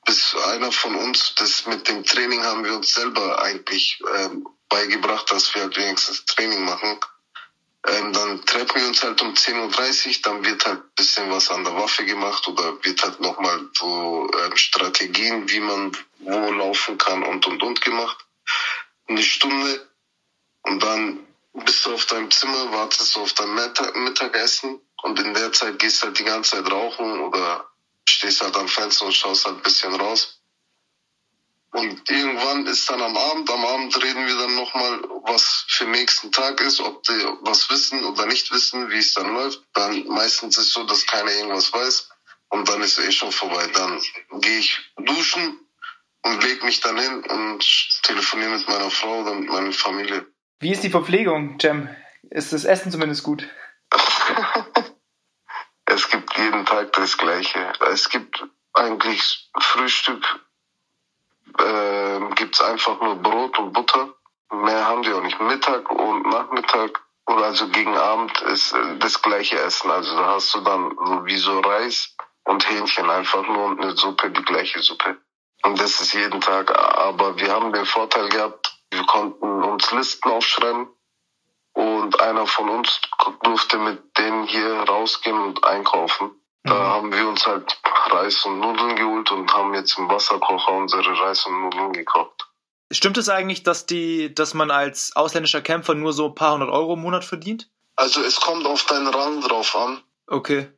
bis 0.06 0.36
einer 0.36 0.72
von 0.72 0.96
uns, 0.96 1.34
das 1.36 1.66
mit 1.66 1.88
dem 1.88 2.06
Training 2.06 2.44
haben 2.44 2.63
wir 2.63 2.75
uns 2.75 2.94
selber 2.94 3.42
eigentlich 3.42 4.00
ähm, 4.16 4.48
beigebracht, 4.70 5.32
dass 5.32 5.54
wir 5.56 5.63
halt 5.63 5.75
wenigstens 5.75 6.24
Training 6.25 6.63
machen. 6.63 7.00
Ähm, 7.88 8.13
dann 8.13 8.46
treffen 8.46 8.75
wir 8.75 8.88
uns 8.88 9.01
halt 9.01 9.20
um 9.22 9.34
10.30 9.34 10.08
Uhr, 10.08 10.13
dann 10.24 10.46
wird 10.46 10.66
halt 10.66 10.96
bisschen 10.96 11.30
was 11.32 11.50
an 11.50 11.63
der 11.63 11.75
Waffe 11.75 12.06
gemacht 12.06 12.48
oder 12.48 12.84
wird 12.84 13.01
halt 13.01 13.20
nochmal 13.20 13.70
so 13.74 14.30
ähm, 14.39 14.56
Strategien, 14.56 15.50
wie 15.50 15.62
man 15.62 15.98
wo 16.20 16.51
laufen 16.51 16.98
kann 16.98 17.24
und 17.24 17.48
und 17.48 17.63
und 17.63 17.82
gemacht. 17.82 18.18
Eine 19.08 19.24
Stunde 19.24 19.89
und 20.63 20.84
dann 20.84 21.26
bist 21.65 21.85
du 21.85 21.93
auf 21.93 22.05
deinem 22.05 22.29
Zimmer, 22.31 22.71
wartest 22.71 23.15
du 23.15 23.21
auf 23.21 23.33
dein 23.33 23.53
Mittag 23.53 23.95
Mittagessen 23.95 24.79
und 25.01 25.19
in 25.19 25.33
der 25.33 25.51
Zeit 25.51 25.79
gehst 25.79 26.03
halt 26.03 26.19
die 26.19 26.23
ganze 26.23 26.57
Zeit 26.57 26.71
rauchen 26.71 27.19
oder 27.19 27.69
stehst 28.07 28.41
halt 28.41 28.55
am 28.55 28.67
Fenster 28.67 29.05
und 29.05 29.13
schaust 29.13 29.45
halt 29.45 29.57
ein 29.57 29.63
bisschen 29.63 29.93
raus. 29.95 30.41
Und 31.71 32.09
irgendwann 32.09 32.65
ist 32.65 32.89
dann 32.89 33.01
am 33.01 33.17
Abend, 33.17 33.49
am 33.51 33.65
Abend 33.65 34.01
reden 34.01 34.25
wir 34.25 34.37
dann 34.37 34.55
nochmal, 34.55 35.01
was 35.23 35.65
für 35.67 35.83
den 35.83 35.91
nächsten 35.91 36.31
Tag 36.31 36.61
ist, 36.61 36.79
ob 36.79 37.03
die 37.03 37.25
was 37.41 37.69
wissen 37.69 38.03
oder 38.05 38.25
nicht 38.25 38.51
wissen, 38.51 38.89
wie 38.89 38.97
es 38.97 39.13
dann 39.13 39.33
läuft. 39.33 39.61
Dann 39.73 40.07
meistens 40.07 40.57
ist 40.57 40.67
es 40.67 40.73
so, 40.73 40.83
dass 40.85 41.05
keiner 41.05 41.31
irgendwas 41.31 41.73
weiß 41.73 42.09
und 42.49 42.69
dann 42.69 42.81
ist 42.81 42.99
eh 42.99 43.11
schon 43.11 43.31
vorbei. 43.31 43.67
Dann 43.67 44.01
gehe 44.41 44.59
ich 44.59 44.79
duschen 44.97 45.59
und 46.23 46.43
leg 46.43 46.63
mich 46.63 46.79
dann 46.79 46.97
hin 46.97 47.23
und 47.25 48.01
telefoniere 48.03 48.57
mit 48.57 48.67
meiner 48.67 48.89
Frau 48.89 49.21
oder 49.21 49.33
mit 49.33 49.49
meiner 49.49 49.73
Familie. 49.73 50.25
Wie 50.59 50.71
ist 50.71 50.83
die 50.83 50.89
Verpflegung, 50.89 51.59
Jem? 51.59 51.87
Ist 52.31 52.51
das 52.51 52.65
Essen 52.65 52.91
zumindest 52.91 53.23
gut? 53.23 53.47
es 55.85 56.09
gibt 56.09 56.35
jeden 56.35 56.65
Tag 56.65 56.93
das 56.93 57.17
Gleiche. 57.17 57.73
Es 57.91 58.09
gibt 58.09 58.43
eigentlich 58.73 59.51
Frühstück, 59.59 60.23
äh, 61.59 62.19
gibt's 62.35 62.59
einfach 62.59 62.99
nur 63.01 63.21
Brot 63.21 63.59
und 63.59 63.73
Butter. 63.73 64.15
Mehr 64.51 64.85
haben 64.85 65.03
die 65.03 65.13
auch 65.13 65.21
nicht. 65.21 65.39
Mittag 65.39 65.91
und 65.91 66.27
Nachmittag 66.27 67.03
oder 67.27 67.45
also 67.45 67.67
gegen 67.69 67.95
Abend 67.95 68.41
ist 68.41 68.71
äh, 68.73 68.97
das 68.97 69.21
gleiche 69.21 69.59
Essen. 69.59 69.91
Also 69.91 70.15
da 70.15 70.25
hast 70.35 70.55
du 70.55 70.61
dann 70.61 70.97
so 71.05 71.25
wie 71.25 71.37
so 71.37 71.59
Reis 71.59 72.15
und 72.45 72.67
Hähnchen 72.67 73.09
einfach 73.11 73.45
nur 73.47 73.65
und 73.65 73.81
eine 73.81 73.95
Suppe, 73.95 74.31
die 74.31 74.43
gleiche 74.43 74.81
Suppe. 74.81 75.17
Und 75.63 75.79
das 75.79 76.01
ist 76.01 76.13
jeden 76.13 76.41
Tag. 76.41 76.75
Aber 76.75 77.37
wir 77.37 77.51
haben 77.51 77.73
den 77.73 77.85
Vorteil 77.85 78.29
gehabt, 78.29 78.76
konnten 79.07 79.63
uns 79.63 79.91
Listen 79.91 80.29
aufschreiben 80.29 80.87
und 81.73 82.21
einer 82.21 82.45
von 82.45 82.69
uns 82.69 83.01
durfte 83.43 83.77
mit 83.77 84.17
denen 84.17 84.45
hier 84.45 84.81
rausgehen 84.87 85.39
und 85.39 85.63
einkaufen. 85.63 86.31
Da 86.63 86.73
mhm. 86.73 86.87
haben 86.87 87.13
wir 87.13 87.27
uns 87.27 87.47
halt 87.47 87.79
Reis 88.09 88.45
und 88.45 88.59
Nudeln 88.59 88.95
geholt 88.95 89.31
und 89.31 89.53
haben 89.53 89.73
jetzt 89.73 89.97
im 89.97 90.09
Wasserkocher 90.09 90.73
unsere 90.73 91.19
Reis 91.19 91.45
und 91.45 91.61
Nudeln 91.61 91.93
gekocht. 91.93 92.47
Stimmt 92.91 93.17
es 93.17 93.29
eigentlich, 93.29 93.63
dass 93.63 93.85
die, 93.85 94.33
dass 94.33 94.53
man 94.53 94.71
als 94.71 95.15
ausländischer 95.15 95.61
Kämpfer 95.61 95.93
nur 95.93 96.13
so 96.13 96.27
ein 96.27 96.35
paar 96.35 96.53
hundert 96.53 96.69
Euro 96.69 96.93
im 96.93 97.01
Monat 97.01 97.25
verdient? 97.25 97.69
Also 97.95 98.21
es 98.21 98.39
kommt 98.39 98.65
auf 98.65 98.85
deinen 98.85 99.07
Rang 99.07 99.41
drauf 99.41 99.75
an. 99.75 100.01
Okay. 100.27 100.71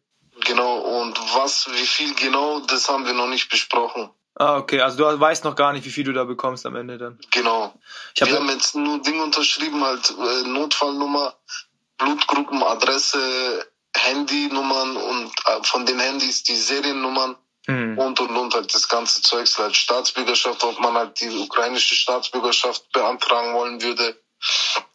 Genau, 0.46 1.02
und 1.02 1.20
was, 1.36 1.70
wie 1.72 1.86
viel 1.86 2.16
genau, 2.16 2.62
das 2.62 2.90
haben 2.90 3.06
wir 3.06 3.14
noch 3.14 3.28
nicht 3.28 3.50
besprochen. 3.50 4.10
Ah, 4.40 4.56
okay, 4.56 4.80
also 4.80 4.98
du 4.98 5.20
weißt 5.20 5.44
noch 5.44 5.56
gar 5.58 5.74
nicht, 5.74 5.86
wie 5.86 5.90
viel 5.90 6.06
du 6.06 6.14
da 6.14 6.24
bekommst 6.24 6.66
am 6.66 6.78
Ende 6.78 6.98
dann. 6.98 7.20
Genau. 7.32 7.74
Ich 8.16 8.22
hab 8.22 8.30
wir 8.30 8.38
haben 8.38 8.48
jetzt 8.48 8.74
nur 8.74 9.02
Ding 9.02 9.20
unterschrieben, 9.20 9.84
halt 9.84 10.12
äh, 10.12 10.48
Notfallnummer, 10.48 11.36
Blutgruppen, 11.98 12.64
Adresse, 12.64 13.20
Handynummern 13.94 14.96
und 14.96 15.32
äh, 15.46 15.64
von 15.64 15.86
den 15.86 16.00
Handys 16.00 16.44
die 16.44 16.56
Seriennummern 16.56 17.36
mhm. 17.68 17.98
und 17.98 18.22
und 18.22 18.30
und 18.38 18.54
halt 18.54 18.74
das 18.74 18.88
ganze 18.88 19.22
Zeugs, 19.22 19.60
halt 19.60 19.76
Staatsbürgerschaft, 19.76 20.64
ob 20.64 20.80
man 20.80 20.94
halt 20.94 21.20
die 21.20 21.30
ukrainische 21.30 21.96
Staatsbürgerschaft 21.96 22.90
beantragen 22.94 23.54
wollen 23.54 23.82
würde. 23.82 24.22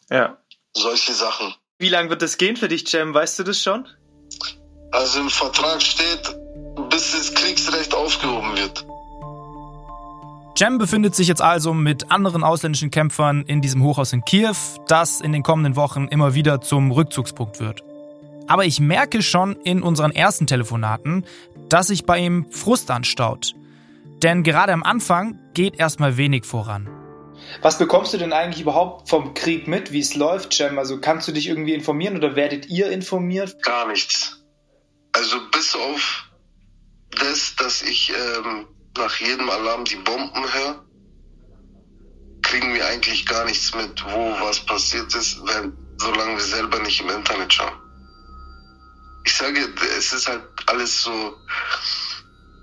Ja. 0.09 0.37
Solche 0.73 1.13
Sachen. 1.13 1.53
Wie 1.77 1.89
lange 1.89 2.09
wird 2.09 2.23
das 2.23 2.37
gehen 2.37 2.57
für 2.57 2.67
dich, 2.67 2.91
Jam? 2.91 3.13
Weißt 3.13 3.37
du 3.37 3.43
das 3.43 3.61
schon? 3.61 3.87
Also 4.91 5.19
im 5.19 5.29
Vertrag 5.29 5.83
steht, 5.83 6.35
bis 6.89 7.11
das 7.11 7.31
Kriegsrecht 7.35 7.93
aufgehoben 7.93 8.57
wird. 8.57 8.85
Jem 10.57 10.77
befindet 10.77 11.13
sich 11.15 11.27
jetzt 11.27 11.41
also 11.41 11.73
mit 11.73 12.11
anderen 12.11 12.41
ausländischen 12.41 12.89
Kämpfern 12.89 13.43
in 13.45 13.59
diesem 13.59 13.83
Hochhaus 13.83 14.13
in 14.13 14.23
Kiew, 14.23 14.55
das 14.87 15.19
in 15.19 15.33
den 15.33 15.43
kommenden 15.43 15.75
Wochen 15.75 16.07
immer 16.07 16.33
wieder 16.33 16.61
zum 16.61 16.91
Rückzugspunkt 16.91 17.59
wird. 17.59 17.83
Aber 18.47 18.63
ich 18.63 18.79
merke 18.79 19.21
schon 19.21 19.57
in 19.65 19.81
unseren 19.81 20.11
ersten 20.11 20.47
Telefonaten, 20.47 21.25
dass 21.67 21.87
sich 21.87 22.05
bei 22.05 22.19
ihm 22.19 22.49
Frust 22.51 22.89
anstaut. 22.89 23.53
Denn 24.23 24.43
gerade 24.43 24.71
am 24.71 24.83
Anfang 24.83 25.37
geht 25.53 25.77
erstmal 25.77 26.15
wenig 26.15 26.45
voran. 26.45 26.87
Was 27.61 27.77
bekommst 27.77 28.13
du 28.13 28.17
denn 28.17 28.31
eigentlich 28.31 28.61
überhaupt 28.61 29.09
vom 29.09 29.33
Krieg 29.33 29.67
mit, 29.67 29.91
wie 29.91 29.99
es 29.99 30.15
läuft, 30.15 30.53
Cem? 30.53 30.79
Also 30.79 31.01
kannst 31.01 31.27
du 31.27 31.33
dich 31.33 31.49
irgendwie 31.49 31.73
informieren 31.73 32.15
oder 32.15 32.37
werdet 32.37 32.67
ihr 32.67 32.91
informiert? 32.91 33.61
Gar 33.61 33.89
nichts. 33.89 34.41
Also 35.11 35.35
bis 35.51 35.75
auf 35.75 36.29
das, 37.11 37.57
dass 37.57 37.81
ich 37.81 38.13
ähm, 38.13 38.67
nach 38.97 39.15
jedem 39.17 39.49
Alarm 39.49 39.85
die 39.85 39.95
Bomben 39.95 40.53
höre, 40.53 40.85
kriegen 42.41 42.73
wir 42.73 42.85
eigentlich 42.87 43.25
gar 43.25 43.45
nichts 43.45 43.73
mit, 43.75 44.03
wo 44.05 44.37
was 44.39 44.59
passiert 44.65 45.13
ist, 45.15 45.45
wenn, 45.45 45.73
solange 45.97 46.35
wir 46.35 46.43
selber 46.43 46.79
nicht 46.79 47.01
im 47.01 47.09
Internet 47.09 47.53
schauen. 47.53 47.73
Ich 49.25 49.33
sage, 49.33 49.67
es 49.97 50.13
ist 50.13 50.27
halt 50.27 50.43
alles 50.67 51.01
so, 51.01 51.35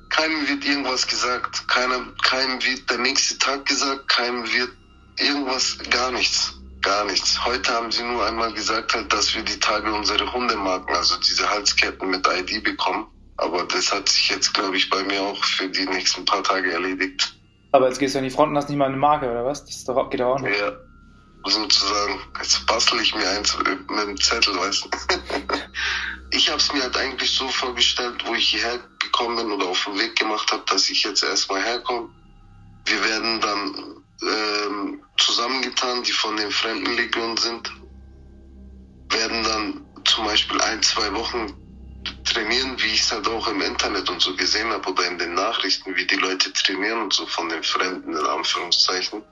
keinem 0.08 0.46
wird 0.46 0.64
irgendwas 0.64 1.06
gesagt, 1.06 1.66
keinem, 1.68 2.14
keinem 2.22 2.62
wird 2.62 2.88
der 2.88 2.98
nächste 2.98 3.38
Tag 3.38 3.66
gesagt, 3.66 4.08
keinem 4.08 4.44
wird 4.52 4.70
irgendwas, 5.18 5.78
gar 5.90 6.12
nichts, 6.12 6.54
gar 6.80 7.04
nichts. 7.04 7.44
Heute 7.44 7.72
haben 7.72 7.90
sie 7.90 8.04
nur 8.04 8.24
einmal 8.24 8.52
gesagt 8.52 8.94
halt, 8.94 9.12
dass 9.12 9.34
wir 9.34 9.42
die 9.42 9.58
Tage 9.58 9.92
unsere 9.92 10.32
Hundemarken, 10.32 10.94
also 10.94 11.16
diese 11.18 11.48
Halsketten 11.48 12.08
mit 12.08 12.26
ID 12.26 12.62
bekommen. 12.62 13.06
Aber 13.42 13.64
das 13.64 13.92
hat 13.92 14.08
sich 14.08 14.28
jetzt, 14.28 14.54
glaube 14.54 14.76
ich, 14.76 14.88
bei 14.88 15.02
mir 15.02 15.20
auch 15.20 15.44
für 15.44 15.68
die 15.68 15.84
nächsten 15.86 16.24
paar 16.24 16.44
Tage 16.44 16.72
erledigt. 16.72 17.34
Aber 17.72 17.88
jetzt 17.88 17.98
gehst 17.98 18.14
du 18.14 18.18
an 18.18 18.24
die 18.24 18.30
Front 18.30 18.50
und 18.50 18.56
hast 18.56 18.68
nicht 18.68 18.78
mal 18.78 18.86
eine 18.86 18.96
Marke, 18.96 19.28
oder 19.28 19.44
was? 19.44 19.64
Das 19.64 19.84
doch, 19.84 20.08
geht 20.10 20.20
doch 20.20 20.36
auch 20.36 20.40
nicht. 20.40 20.56
Ja, 20.56 20.72
sozusagen. 21.44 22.20
Jetzt 22.38 22.64
bastel 22.66 23.00
ich 23.00 23.14
mir 23.16 23.28
eins 23.28 23.58
mit 23.58 23.90
einem 23.90 24.16
Zettel, 24.20 24.54
weißt 24.56 24.84
du. 24.84 24.88
ich 26.30 26.48
habe 26.48 26.58
es 26.58 26.72
mir 26.72 26.82
halt 26.82 26.96
eigentlich 26.96 27.32
so 27.32 27.48
vorgestellt, 27.48 28.22
wo 28.26 28.34
ich 28.34 28.48
hierher 28.50 28.78
gekommen 29.00 29.36
bin 29.36 29.50
oder 29.50 29.66
auf 29.66 29.84
den 29.86 29.98
Weg 29.98 30.14
gemacht 30.16 30.52
habe, 30.52 30.62
dass 30.66 30.88
ich 30.88 31.02
jetzt 31.02 31.24
erstmal 31.24 31.62
herkomme. 31.62 32.10
Wir 32.84 33.04
werden 33.04 33.40
dann 33.40 34.04
ähm, 34.22 35.02
zusammengetan, 35.18 36.04
die 36.04 36.12
von 36.12 36.36
den 36.36 36.50
Fremdenlegionen 36.52 37.36
sind, 37.36 37.72
werden 39.10 39.42
dann 39.42 39.86
zum 40.04 40.26
Beispiel 40.26 40.60
ein, 40.60 40.80
zwei 40.82 41.12
Wochen 41.14 41.56
trainieren, 42.24 42.80
wie 42.80 42.88
ich 42.88 43.02
es 43.02 43.12
halt 43.12 43.26
auch 43.28 43.46
im 43.48 43.60
Internet 43.60 44.08
und 44.10 44.20
so 44.20 44.34
gesehen 44.36 44.70
habe 44.70 44.90
oder 44.90 45.06
in 45.06 45.18
den 45.18 45.34
Nachrichten, 45.34 45.94
wie 45.96 46.06
die 46.06 46.16
Leute 46.16 46.52
trainieren 46.52 47.02
und 47.02 47.12
so 47.12 47.26
von 47.26 47.48
den 47.48 47.62
Fremden 47.62 48.16
in 48.16 48.26
Anführungszeichen. 48.26 49.22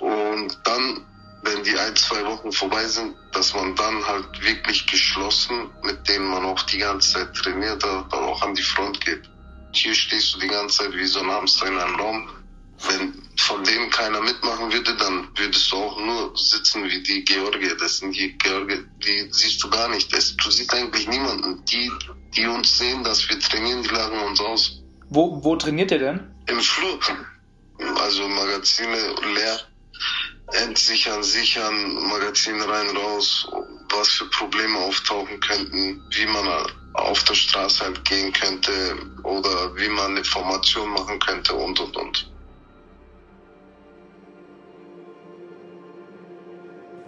Und 0.00 0.58
dann, 0.64 1.06
wenn 1.42 1.62
die 1.64 1.78
ein, 1.78 1.96
zwei 1.96 2.24
Wochen 2.26 2.52
vorbei 2.52 2.86
sind, 2.86 3.16
dass 3.32 3.54
man 3.54 3.74
dann 3.74 4.06
halt 4.06 4.26
wirklich 4.42 4.86
geschlossen, 4.86 5.70
mit 5.82 6.08
denen 6.08 6.26
man 6.26 6.44
auch 6.44 6.62
die 6.62 6.78
ganze 6.78 7.14
Zeit 7.14 7.34
trainiert, 7.34 7.82
dann 7.82 8.10
auch 8.12 8.42
an 8.42 8.54
die 8.54 8.62
Front 8.62 9.00
geht. 9.04 9.28
Hier 9.72 9.94
stehst 9.94 10.34
du 10.34 10.38
die 10.40 10.48
ganze 10.48 10.84
Zeit 10.84 10.94
wie 10.94 11.06
so 11.06 11.20
ein 11.20 11.30
Hamster 11.30 11.66
in 11.66 11.78
einem 11.78 11.96
Raum 11.96 12.28
wenn 12.88 13.25
von 13.38 13.62
dem 13.64 13.90
keiner 13.90 14.20
mitmachen 14.20 14.72
würde, 14.72 14.96
dann 14.96 15.28
würdest 15.36 15.70
du 15.70 15.76
auch 15.76 15.98
nur 15.98 16.36
sitzen 16.36 16.84
wie 16.84 17.02
die 17.02 17.24
Georgier. 17.24 17.76
Das 17.76 17.98
sind 17.98 18.16
die 18.16 18.36
Georgier, 18.38 18.84
die 19.04 19.28
siehst 19.30 19.62
du 19.62 19.70
gar 19.70 19.88
nicht. 19.88 20.12
Das, 20.12 20.34
du 20.36 20.50
siehst 20.50 20.72
eigentlich 20.72 21.06
niemanden. 21.06 21.64
Die, 21.66 21.90
die 22.34 22.46
uns 22.46 22.78
sehen, 22.78 23.04
dass 23.04 23.28
wir 23.28 23.38
trainieren, 23.38 23.82
die 23.82 23.88
lachen 23.88 24.18
uns 24.20 24.40
aus. 24.40 24.82
Wo, 25.08 25.42
wo 25.44 25.56
trainiert 25.56 25.90
ihr 25.90 25.98
denn? 25.98 26.34
Im 26.46 26.60
Flur. 26.60 26.98
Also 28.00 28.26
Magazine 28.28 28.96
leer, 29.34 29.60
entsichern, 30.52 31.22
sichern, 31.22 31.94
Magazine 32.08 32.66
rein, 32.66 32.96
raus, 32.96 33.46
was 33.90 34.08
für 34.08 34.26
Probleme 34.30 34.78
auftauchen 34.78 35.38
könnten, 35.40 36.02
wie 36.10 36.26
man 36.26 36.66
auf 36.94 37.22
der 37.24 37.34
Straße 37.34 37.84
halt 37.84 38.04
gehen 38.04 38.32
könnte 38.32 38.72
oder 39.22 39.76
wie 39.76 39.88
man 39.88 40.12
eine 40.12 40.24
Formation 40.24 40.88
machen 40.90 41.18
könnte 41.18 41.54
und 41.54 41.78
und 41.78 41.96
und. 41.96 42.32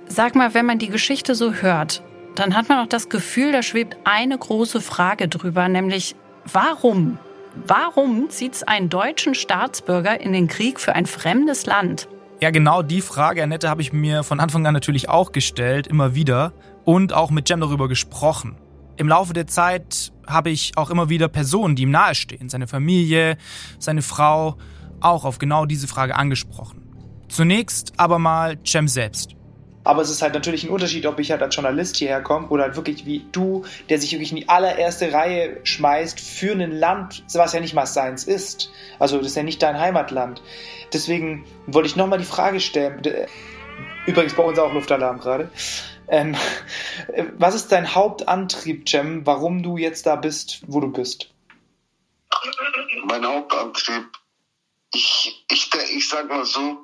Sag 0.09 0.35
mal, 0.35 0.55
wenn 0.55 0.67
man 0.67 0.79
die 0.79 0.89
Geschichte 0.89 1.35
so 1.35 1.53
hört, 1.53 2.03
dann 2.35 2.57
hat 2.57 2.69
man 2.69 2.79
auch 2.79 2.89
das 2.89 3.09
Gefühl, 3.09 3.53
da 3.53 3.63
schwebt 3.63 3.97
eine 4.05 4.39
große 4.39 4.81
Frage 4.81 5.29
drüber, 5.29 5.69
nämlich 5.69 6.17
warum? 6.45 7.19
Warum 7.67 8.31
zieht 8.31 8.55
es 8.55 8.63
einen 8.63 8.89
deutschen 8.89 9.35
Staatsbürger 9.35 10.21
in 10.21 10.33
den 10.33 10.49
Krieg 10.49 10.81
für 10.81 10.95
ein 10.95 11.07
fremdes 11.07 11.67
Land? 11.67 12.09
Ja, 12.41 12.51
genau 12.51 12.83
die 12.83 13.01
Frage, 13.01 13.43
Annette, 13.43 13.69
habe 13.69 13.83
ich 13.83 13.93
mir 13.93 14.23
von 14.23 14.39
Anfang 14.39 14.65
an 14.67 14.75
natürlich 14.75 15.09
auch 15.09 15.33
gestellt, 15.33 15.89
immer 15.89 16.15
wieder 16.15 16.53
und 16.85 17.13
auch 17.13 17.31
mit 17.31 17.49
Jem 17.49 17.61
darüber 17.61 17.89
gesprochen. 17.89 18.57
Im 18.97 19.09
Laufe 19.09 19.33
der 19.33 19.47
Zeit 19.47 20.13
habe 20.27 20.51
ich 20.51 20.73
auch 20.77 20.91
immer 20.91 21.09
wieder 21.09 21.29
Personen, 21.29 21.75
die 21.75 21.83
ihm 21.83 21.91
nahestehen, 21.91 22.49
seine 22.49 22.67
Familie, 22.67 23.37
seine 23.79 24.03
Frau, 24.03 24.57
auch 25.01 25.25
auf 25.25 25.39
genau 25.39 25.67
diese 25.67 25.89
Frage 25.89 26.17
angesprochen. 26.17 26.83
Zunächst 27.29 27.93
aber 27.97 28.19
mal 28.19 28.59
Cem 28.65 28.89
selbst. 28.89 29.38
Aber 29.89 30.03
es 30.03 30.11
ist 30.11 30.21
halt 30.21 30.35
natürlich 30.35 30.65
ein 30.65 30.69
Unterschied, 30.69 31.07
ob 31.07 31.19
ich 31.19 31.31
halt 31.31 31.41
als 31.41 31.57
Journalist 31.57 31.97
hierher 31.97 32.21
komme 32.21 32.49
oder 32.49 32.65
halt 32.65 32.77
wirklich 32.77 33.07
wie 33.07 33.25
du, 33.33 33.65
der 33.89 33.99
sich 33.99 34.13
wirklich 34.13 34.33
in 34.33 34.37
die 34.37 34.49
allererste 34.51 35.15
Reihe 35.15 35.61
schmeißt 35.65 36.21
für 36.21 36.53
ein 36.53 36.73
Land, 36.73 37.25
was 37.33 37.55
ja 37.55 37.61
nicht 37.61 37.73
mal 37.73 37.87
seins 37.87 38.25
ist. 38.25 38.71
Also 38.99 39.17
das 39.17 39.29
ist 39.29 39.37
ja 39.37 39.43
nicht 39.43 39.63
dein 39.63 39.81
Heimatland. 39.81 40.43
Deswegen 40.93 41.47
wollte 41.67 41.89
ich 41.89 41.97
nochmal 41.97 42.19
die 42.19 42.27
Frage 42.27 42.61
stellen. 42.61 43.01
Übrigens 44.05 44.35
bei 44.35 44.43
uns 44.43 44.59
auch 44.59 44.75
Luftalarm 44.75 45.21
gerade. 45.21 45.51
Ähm, 46.07 46.37
was 47.39 47.55
ist 47.55 47.73
dein 47.73 47.95
Hauptantrieb, 47.95 48.87
Cem, 48.87 49.25
warum 49.25 49.63
du 49.63 49.79
jetzt 49.79 50.05
da 50.05 50.17
bist, 50.17 50.61
wo 50.67 50.81
du 50.81 50.93
bist? 50.93 51.33
Mein 53.07 53.25
Hauptantrieb, 53.25 54.05
ich, 54.93 55.47
ich, 55.51 55.71
ich 55.95 56.09
sag 56.11 56.29
mal 56.29 56.45
so, 56.45 56.77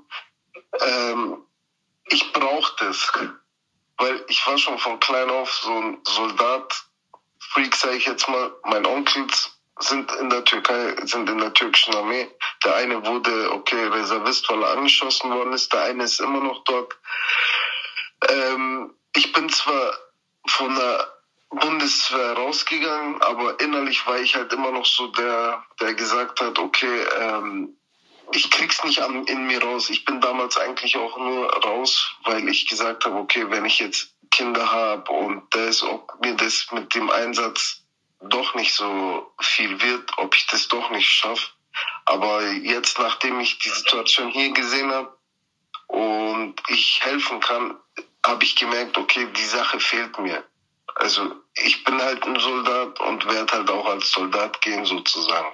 ähm, 0.81 1.45
ich 2.07 2.33
brauchte 2.33 2.87
es. 2.87 3.13
Weil 3.97 4.25
ich 4.29 4.47
war 4.47 4.59
schon 4.59 4.79
von 4.79 4.99
klein 5.01 5.31
auf 5.31 5.53
so 5.53 5.73
ein 5.73 5.99
Soldat, 6.05 6.85
Freak, 7.39 7.75
sag 7.77 7.93
ich 7.93 8.07
jetzt 8.07 8.29
mal. 8.29 8.53
Mein 8.65 8.87
Onkels 8.87 9.59
sind 9.79 10.11
in 10.13 10.31
der 10.31 10.45
Türkei, 10.45 10.97
sind 11.05 11.29
in 11.29 11.39
der 11.39 11.53
türkischen 11.53 11.95
Armee. 11.95 12.29
Der 12.65 12.77
eine 12.77 13.05
wurde, 13.07 13.53
okay, 13.53 13.87
Reservist, 13.87 14.49
weil 14.49 14.63
er 14.63 14.71
angeschossen 14.71 15.31
worden 15.31 15.53
ist. 15.53 15.73
Der 15.73 15.83
eine 15.83 16.05
ist 16.05 16.21
immer 16.21 16.41
noch 16.41 16.65
dort. 16.65 16.97
Ähm, 18.29 18.95
ich 19.15 19.33
bin 19.33 19.49
zwar 19.49 19.95
von 20.47 20.75
der 20.75 21.13
Bundeswehr 21.51 22.33
rausgegangen, 22.33 23.23
aber 23.23 23.61
innerlich 23.61 24.07
war 24.07 24.19
ich 24.19 24.35
halt 24.35 24.53
immer 24.53 24.73
noch 24.73 24.87
so 24.87 25.09
der, 25.09 25.65
der 25.81 25.95
gesagt 25.95 26.41
hat, 26.41 26.59
okay, 26.59 27.07
ähm, 27.21 27.77
ich 28.33 28.51
krieg's 28.51 28.83
nicht 28.85 29.01
an, 29.01 29.27
in 29.27 29.47
mir 29.47 29.63
raus. 29.63 29.91
Ich 29.91 30.05
bin 30.05 30.21
damals 30.21 30.57
eigentlich 30.57 30.97
auch 30.97 31.17
nur 31.17 31.53
raus, 31.65 32.15
weil 32.25 32.49
ich 32.49 32.67
gesagt 32.67 33.05
habe, 33.05 33.17
okay, 33.17 33.47
wenn 33.51 33.65
ich 33.65 33.79
jetzt 33.79 34.15
Kinder 34.31 34.71
habe 34.71 35.11
und 35.13 35.43
das, 35.55 35.83
ob 35.83 36.21
mir 36.21 36.35
das 36.35 36.67
mit 36.73 36.95
dem 36.95 37.11
Einsatz 37.11 37.83
doch 38.21 38.55
nicht 38.55 38.75
so 38.75 39.33
viel 39.41 39.81
wird, 39.81 40.11
ob 40.19 40.35
ich 40.35 40.47
das 40.47 40.69
doch 40.69 40.91
nicht 40.91 41.09
schaffe. 41.09 41.51
Aber 42.07 42.43
jetzt, 42.51 42.99
nachdem 42.99 43.41
ich 43.41 43.59
die 43.59 43.69
Situation 43.69 44.31
hier 44.31 44.53
gesehen 44.53 44.91
habe 44.93 45.17
und 45.89 46.55
ich 46.69 47.01
helfen 47.03 47.41
kann, 47.41 47.77
habe 48.25 48.45
ich 48.45 48.57
gemerkt, 48.57 48.97
okay, 48.97 49.27
die 49.37 49.45
Sache 49.45 49.79
fehlt 49.81 50.19
mir. 50.19 50.45
Also 50.97 51.35
ich 51.55 51.85
bin 51.85 52.01
halt 52.01 52.25
ein 52.25 52.39
Soldat 52.39 53.01
und 53.01 53.27
werde 53.27 53.53
halt 53.53 53.71
auch 53.71 53.87
als 53.87 54.11
Soldat 54.11 54.61
gehen 54.63 54.85
sozusagen. 54.85 55.53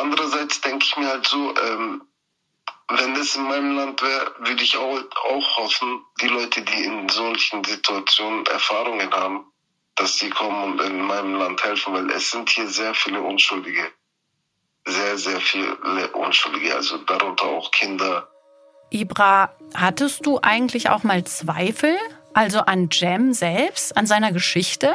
Andererseits 0.00 0.60
denke 0.60 0.84
ich 0.84 0.96
mir 0.96 1.08
halt 1.08 1.26
so, 1.26 1.54
ähm, 1.56 2.02
wenn 2.88 3.14
das 3.14 3.36
in 3.36 3.44
meinem 3.44 3.76
Land 3.76 4.02
wäre, 4.02 4.34
würde 4.38 4.62
ich 4.62 4.76
auch, 4.76 4.98
auch 5.30 5.56
hoffen, 5.56 6.04
die 6.20 6.28
Leute, 6.28 6.62
die 6.62 6.84
in 6.84 7.08
solchen 7.08 7.64
Situationen 7.64 8.44
Erfahrungen 8.46 9.10
haben, 9.12 9.46
dass 9.96 10.18
sie 10.18 10.30
kommen 10.30 10.72
und 10.72 10.80
in 10.80 11.00
meinem 11.00 11.34
Land 11.34 11.62
helfen, 11.64 11.94
weil 11.94 12.10
es 12.10 12.30
sind 12.30 12.50
hier 12.50 12.66
sehr 12.66 12.94
viele 12.94 13.20
Unschuldige. 13.20 13.90
Sehr, 14.84 15.16
sehr 15.16 15.40
viele 15.40 16.08
Unschuldige, 16.12 16.74
also 16.74 16.98
darunter 16.98 17.44
auch 17.44 17.70
Kinder. 17.70 18.28
Ibra, 18.90 19.54
hattest 19.74 20.26
du 20.26 20.40
eigentlich 20.42 20.90
auch 20.90 21.02
mal 21.02 21.24
Zweifel? 21.24 21.96
Also 22.34 22.60
an 22.60 22.88
Jem 22.90 23.32
selbst, 23.32 23.96
an 23.96 24.06
seiner 24.06 24.32
Geschichte? 24.32 24.94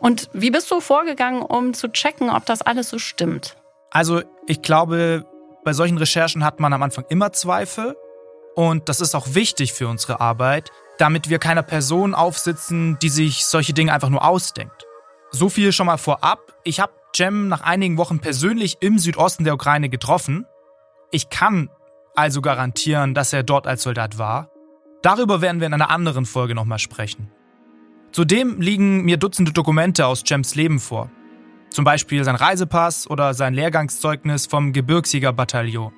Und 0.00 0.28
wie 0.32 0.50
bist 0.50 0.70
du 0.70 0.80
vorgegangen, 0.80 1.42
um 1.42 1.74
zu 1.74 1.90
checken, 1.90 2.28
ob 2.28 2.44
das 2.44 2.62
alles 2.62 2.90
so 2.90 2.98
stimmt? 2.98 3.56
Also 3.92 4.22
ich 4.46 4.62
glaube, 4.62 5.24
bei 5.64 5.72
solchen 5.74 5.98
Recherchen 5.98 6.44
hat 6.44 6.60
man 6.60 6.72
am 6.72 6.82
Anfang 6.82 7.04
immer 7.08 7.32
Zweifel. 7.32 7.94
Und 8.54 8.88
das 8.88 9.00
ist 9.00 9.14
auch 9.14 9.34
wichtig 9.34 9.72
für 9.72 9.88
unsere 9.88 10.20
Arbeit, 10.20 10.70
damit 10.98 11.30
wir 11.30 11.38
keiner 11.38 11.62
Person 11.62 12.14
aufsitzen, 12.14 12.98
die 13.00 13.08
sich 13.08 13.44
solche 13.46 13.72
Dinge 13.72 13.92
einfach 13.92 14.08
nur 14.08 14.24
ausdenkt. 14.24 14.86
So 15.30 15.48
viel 15.48 15.72
schon 15.72 15.86
mal 15.86 15.98
vorab. 15.98 16.52
Ich 16.64 16.80
habe 16.80 16.92
Jem 17.14 17.48
nach 17.48 17.60
einigen 17.60 17.98
Wochen 17.98 18.20
persönlich 18.20 18.78
im 18.80 18.98
Südosten 18.98 19.44
der 19.44 19.54
Ukraine 19.54 19.88
getroffen. 19.88 20.46
Ich 21.10 21.28
kann 21.28 21.70
also 22.14 22.40
garantieren, 22.40 23.14
dass 23.14 23.32
er 23.32 23.42
dort 23.42 23.66
als 23.66 23.82
Soldat 23.82 24.18
war. 24.18 24.50
Darüber 25.02 25.40
werden 25.40 25.60
wir 25.60 25.66
in 25.66 25.74
einer 25.74 25.90
anderen 25.90 26.26
Folge 26.26 26.54
nochmal 26.54 26.78
sprechen. 26.78 27.30
Zudem 28.12 28.60
liegen 28.60 29.02
mir 29.04 29.16
Dutzende 29.16 29.52
Dokumente 29.52 30.06
aus 30.06 30.22
Jems 30.26 30.54
Leben 30.54 30.78
vor. 30.78 31.10
Zum 31.72 31.84
Beispiel 31.84 32.22
sein 32.24 32.36
Reisepass 32.36 33.08
oder 33.08 33.34
sein 33.34 33.54
Lehrgangszeugnis 33.54 34.46
vom 34.46 34.72
Gebirgsjägerbataillon. 34.72 35.92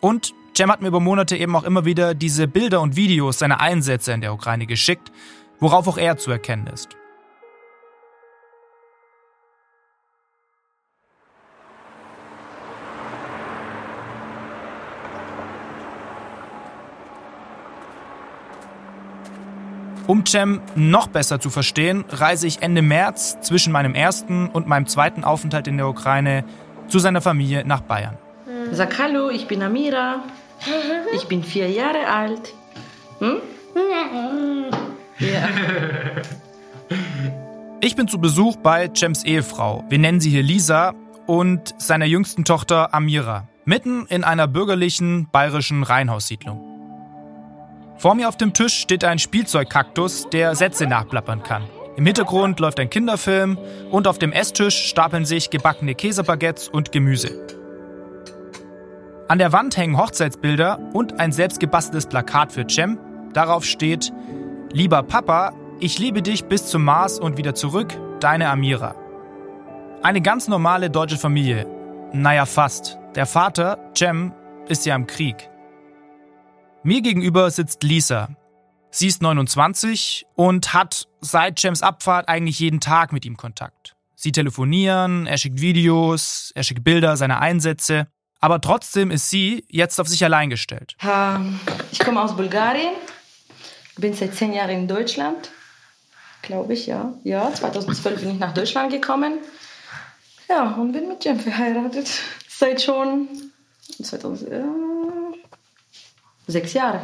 Und 0.00 0.34
Cem 0.56 0.70
hat 0.70 0.82
mir 0.82 0.88
über 0.88 1.00
Monate 1.00 1.36
eben 1.36 1.54
auch 1.56 1.64
immer 1.64 1.84
wieder 1.84 2.14
diese 2.14 2.46
Bilder 2.46 2.80
und 2.80 2.96
Videos 2.96 3.38
seiner 3.38 3.60
Einsätze 3.60 4.12
in 4.12 4.20
der 4.20 4.32
Ukraine 4.32 4.66
geschickt, 4.66 5.10
worauf 5.60 5.88
auch 5.88 5.98
er 5.98 6.16
zu 6.16 6.30
erkennen 6.30 6.66
ist. 6.66 6.96
Um 20.06 20.26
Cem 20.26 20.60
noch 20.74 21.06
besser 21.06 21.40
zu 21.40 21.48
verstehen, 21.48 22.04
reise 22.10 22.46
ich 22.46 22.60
Ende 22.60 22.82
März 22.82 23.38
zwischen 23.40 23.72
meinem 23.72 23.94
ersten 23.94 24.48
und 24.48 24.66
meinem 24.66 24.86
zweiten 24.86 25.24
Aufenthalt 25.24 25.66
in 25.66 25.78
der 25.78 25.88
Ukraine 25.88 26.44
zu 26.88 26.98
seiner 26.98 27.22
Familie 27.22 27.64
nach 27.64 27.80
Bayern. 27.80 28.18
Sag 28.70 28.98
hallo, 28.98 29.30
ich 29.30 29.46
bin 29.46 29.62
Amira. 29.62 30.22
Ich 31.14 31.26
bin 31.26 31.44
vier 31.44 31.70
Jahre 31.70 32.06
alt. 32.06 32.52
Hm? 33.20 33.36
Ja. 35.20 35.48
Ich 37.80 37.94
bin 37.94 38.08
zu 38.08 38.18
Besuch 38.18 38.56
bei 38.56 38.90
Cems 38.92 39.22
Ehefrau. 39.24 39.84
Wir 39.88 40.00
nennen 40.00 40.20
sie 40.20 40.30
hier 40.30 40.42
Lisa 40.42 40.92
und 41.26 41.72
seiner 41.78 42.04
jüngsten 42.04 42.44
Tochter 42.44 42.92
Amira. 42.92 43.46
Mitten 43.64 44.06
in 44.06 44.24
einer 44.24 44.48
bürgerlichen 44.48 45.28
bayerischen 45.30 45.84
Reihenhaussiedlung. 45.84 46.73
Vor 48.04 48.14
mir 48.14 48.28
auf 48.28 48.36
dem 48.36 48.52
Tisch 48.52 48.74
steht 48.74 49.02
ein 49.02 49.18
Spielzeugkaktus, 49.18 50.28
der 50.28 50.54
Sätze 50.54 50.86
nachplappern 50.86 51.42
kann. 51.42 51.62
Im 51.96 52.04
Hintergrund 52.04 52.60
läuft 52.60 52.78
ein 52.78 52.90
Kinderfilm 52.90 53.56
und 53.90 54.06
auf 54.06 54.18
dem 54.18 54.30
Esstisch 54.30 54.76
stapeln 54.76 55.24
sich 55.24 55.48
gebackene 55.48 55.94
Käsebaguettes 55.94 56.68
und 56.68 56.92
Gemüse. 56.92 57.30
An 59.26 59.38
der 59.38 59.52
Wand 59.52 59.78
hängen 59.78 59.96
Hochzeitsbilder 59.96 60.80
und 60.92 61.18
ein 61.18 61.32
selbstgebasteltes 61.32 62.04
Plakat 62.04 62.52
für 62.52 62.66
Cem. 62.68 62.98
Darauf 63.32 63.64
steht: 63.64 64.12
Lieber 64.70 65.02
Papa, 65.02 65.54
ich 65.80 65.98
liebe 65.98 66.20
dich 66.20 66.44
bis 66.44 66.66
zum 66.66 66.84
Mars 66.84 67.18
und 67.18 67.38
wieder 67.38 67.54
zurück, 67.54 67.98
deine 68.20 68.50
Amira. 68.50 68.96
Eine 70.02 70.20
ganz 70.20 70.46
normale 70.46 70.90
deutsche 70.90 71.16
Familie. 71.16 71.66
Naja, 72.12 72.44
fast. 72.44 72.98
Der 73.14 73.24
Vater, 73.24 73.78
Cem, 73.96 74.34
ist 74.68 74.84
ja 74.84 74.94
im 74.94 75.06
Krieg. 75.06 75.48
Mir 76.86 77.00
gegenüber 77.00 77.50
sitzt 77.50 77.82
Lisa. 77.82 78.28
Sie 78.90 79.06
ist 79.06 79.22
29 79.22 80.26
und 80.34 80.74
hat 80.74 81.08
seit 81.22 81.62
Jems 81.62 81.80
Abfahrt 81.80 82.28
eigentlich 82.28 82.58
jeden 82.58 82.78
Tag 82.78 83.10
mit 83.10 83.24
ihm 83.24 83.38
Kontakt. 83.38 83.96
Sie 84.14 84.32
telefonieren, 84.32 85.26
er 85.26 85.38
schickt 85.38 85.62
Videos, 85.62 86.52
er 86.54 86.62
schickt 86.62 86.84
Bilder 86.84 87.16
seiner 87.16 87.40
Einsätze. 87.40 88.06
Aber 88.38 88.60
trotzdem 88.60 89.10
ist 89.10 89.30
sie 89.30 89.64
jetzt 89.70 89.98
auf 89.98 90.08
sich 90.08 90.22
allein 90.24 90.50
gestellt. 90.50 90.94
Ich 91.90 92.00
komme 92.00 92.20
aus 92.20 92.36
Bulgarien, 92.36 92.92
bin 93.96 94.12
seit 94.12 94.34
zehn 94.34 94.52
Jahren 94.52 94.68
in 94.68 94.86
Deutschland, 94.86 95.50
glaube 96.42 96.74
ich, 96.74 96.86
ja. 96.86 97.14
Ja, 97.24 97.50
2012 97.50 98.20
bin 98.20 98.32
ich 98.32 98.38
nach 98.38 98.52
Deutschland 98.52 98.92
gekommen. 98.92 99.38
Ja, 100.50 100.72
und 100.72 100.92
bin 100.92 101.08
mit 101.08 101.24
Jem 101.24 101.40
verheiratet. 101.40 102.10
Seit 102.46 102.82
schon 102.82 103.28
2000, 104.02 104.50
Sechs 106.46 106.72
Jahre. 106.72 107.00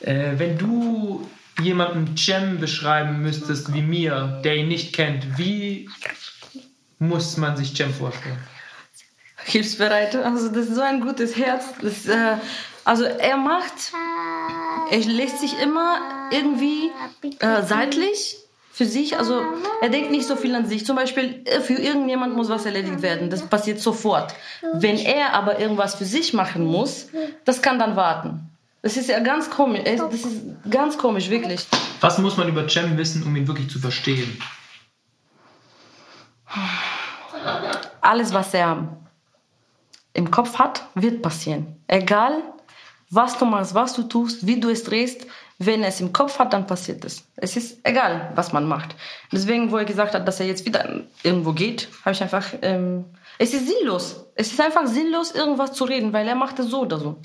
Äh, 0.00 0.32
wenn 0.38 0.58
du 0.58 1.28
jemanden 1.62 2.16
Cem 2.16 2.58
beschreiben 2.58 3.20
müsstest 3.22 3.72
wie 3.74 3.82
mir, 3.82 4.40
der 4.44 4.56
ihn 4.56 4.68
nicht 4.68 4.94
kennt, 4.94 5.38
wie 5.38 5.88
muss 6.98 7.36
man 7.36 7.56
sich 7.56 7.76
Cem 7.76 7.92
vorstellen? 7.92 8.38
Hilfsbereit. 9.44 10.14
Also 10.16 10.48
das 10.48 10.68
ist 10.68 10.74
so 10.74 10.80
ein 10.80 11.00
gutes 11.00 11.36
Herz. 11.36 11.64
Das, 11.80 12.06
äh, 12.06 12.36
also 12.84 13.04
er 13.04 13.36
macht, 13.36 13.92
er 14.90 14.98
lässt 14.98 15.40
sich 15.40 15.58
immer 15.60 16.28
irgendwie 16.30 16.90
äh, 17.40 17.62
seitlich 17.62 18.38
für 18.72 18.86
sich, 18.86 19.18
also 19.18 19.42
er 19.82 19.90
denkt 19.90 20.10
nicht 20.10 20.26
so 20.26 20.34
viel 20.34 20.54
an 20.54 20.66
sich. 20.66 20.86
Zum 20.86 20.96
Beispiel, 20.96 21.42
äh, 21.44 21.60
für 21.60 21.74
irgendjemand 21.74 22.34
muss 22.34 22.48
was 22.48 22.64
erledigt 22.64 23.02
werden. 23.02 23.28
Das 23.28 23.42
passiert 23.42 23.80
sofort. 23.80 24.34
Wenn 24.72 24.96
er 24.96 25.34
aber 25.34 25.60
irgendwas 25.60 25.94
für 25.94 26.06
sich 26.06 26.32
machen 26.32 26.64
muss, 26.64 27.08
das 27.44 27.60
kann 27.60 27.78
dann 27.78 27.96
warten. 27.96 28.51
Das 28.82 28.96
ist 28.96 29.08
ja 29.08 29.20
ganz 29.20 29.48
komisch. 29.48 29.82
Das 29.84 30.12
ist 30.12 30.42
ganz 30.68 30.98
komisch, 30.98 31.30
wirklich. 31.30 31.66
Was 32.00 32.18
muss 32.18 32.36
man 32.36 32.48
über 32.48 32.68
Cem 32.68 32.98
wissen, 32.98 33.22
um 33.22 33.34
ihn 33.36 33.46
wirklich 33.46 33.70
zu 33.70 33.78
verstehen? 33.78 34.40
Alles, 38.00 38.32
was 38.34 38.52
er 38.52 38.98
im 40.14 40.30
Kopf 40.30 40.58
hat, 40.58 40.84
wird 40.94 41.22
passieren. 41.22 41.80
Egal, 41.86 42.42
was 43.08 43.38
du 43.38 43.44
machst, 43.44 43.74
was 43.74 43.94
du 43.94 44.02
tust, 44.02 44.46
wie 44.46 44.58
du 44.58 44.68
es 44.68 44.84
drehst, 44.84 45.26
wenn 45.58 45.82
er 45.82 45.88
es 45.88 46.00
im 46.00 46.12
Kopf 46.12 46.38
hat, 46.38 46.52
dann 46.52 46.66
passiert 46.66 47.04
es. 47.04 47.24
Es 47.36 47.56
ist 47.56 47.78
egal, 47.84 48.32
was 48.34 48.52
man 48.52 48.66
macht. 48.66 48.96
Deswegen, 49.30 49.70
wo 49.70 49.76
er 49.76 49.84
gesagt 49.84 50.14
hat, 50.14 50.26
dass 50.26 50.40
er 50.40 50.46
jetzt 50.46 50.66
wieder 50.66 51.02
irgendwo 51.22 51.52
geht, 51.52 51.88
habe 52.04 52.12
ich 52.14 52.22
einfach. 52.22 52.46
Ähm, 52.62 53.04
es 53.38 53.54
ist 53.54 53.68
sinnlos. 53.68 54.26
Es 54.34 54.52
ist 54.52 54.60
einfach 54.60 54.86
sinnlos, 54.86 55.32
irgendwas 55.32 55.72
zu 55.72 55.84
reden, 55.84 56.12
weil 56.12 56.26
er 56.26 56.34
macht 56.34 56.58
es 56.58 56.66
so 56.66 56.80
oder 56.80 56.98
so. 56.98 57.20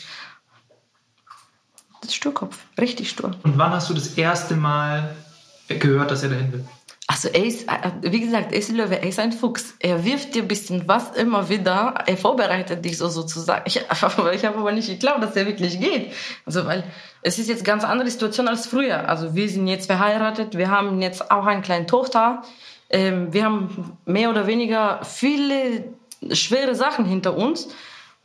Das 2.02 2.10
ist 2.10 2.16
Sturkopf, 2.16 2.58
richtig 2.80 3.10
stur. 3.10 3.32
Und 3.44 3.58
wann 3.58 3.72
hast 3.72 3.90
du 3.90 3.94
das 3.94 4.18
erste 4.18 4.56
Mal 4.56 5.16
gehört, 5.68 6.12
dass 6.12 6.24
er 6.24 6.30
dahin 6.30 6.52
will? 6.54 6.66
Also 7.10 7.30
er 7.30 7.46
ist, 7.46 7.70
äh, 7.70 7.92
wie 8.02 8.20
gesagt, 8.20 8.52
er 8.52 8.60
ist 8.60 8.70
Löwe, 8.70 9.00
er 9.00 9.08
ist 9.08 9.18
ein 9.18 9.32
Fuchs. 9.32 9.76
Er 9.80 10.04
wirft 10.04 10.36
dir 10.36 10.42
ein 10.42 10.48
bisschen 10.50 10.90
was 10.90 11.12
immer 11.12 11.48
wieder, 11.48 12.04
er 12.06 12.18
vorbereitet 12.18 12.84
dich 12.84 12.98
so 12.98 13.08
sozusagen. 13.08 13.64
Ich, 13.66 13.78
ich 13.78 14.46
habe 14.46 14.58
aber 14.58 14.72
nicht 14.74 14.90
geglaubt, 14.90 15.24
dass 15.24 15.36
er 15.38 15.46
wirklich 15.46 15.80
geht. 15.80 16.12
Also 16.46 16.66
weil 16.66 16.84
es 17.22 17.40
ist 17.40 17.48
jetzt 17.48 17.64
ganz 17.64 17.86
andere 17.86 18.10
Situation 18.10 18.50
als 18.50 18.68
früher. 18.68 19.08
Also 19.08 19.36
wir 19.36 19.48
sind 19.48 19.68
jetzt 19.68 19.86
verheiratet, 19.86 20.58
wir 20.58 20.70
haben 20.70 21.02
jetzt 21.02 21.32
auch 21.32 21.46
eine 21.46 21.62
kleine 21.62 21.86
Tochter. 21.86 22.42
Ähm, 22.90 23.32
wir 23.32 23.46
haben 23.46 23.98
mehr 24.06 24.30
oder 24.30 24.46
weniger 24.46 25.00
viele 25.04 25.86
schwere 26.32 26.76
Sachen 26.76 27.06
hinter 27.06 27.38
uns. 27.38 27.70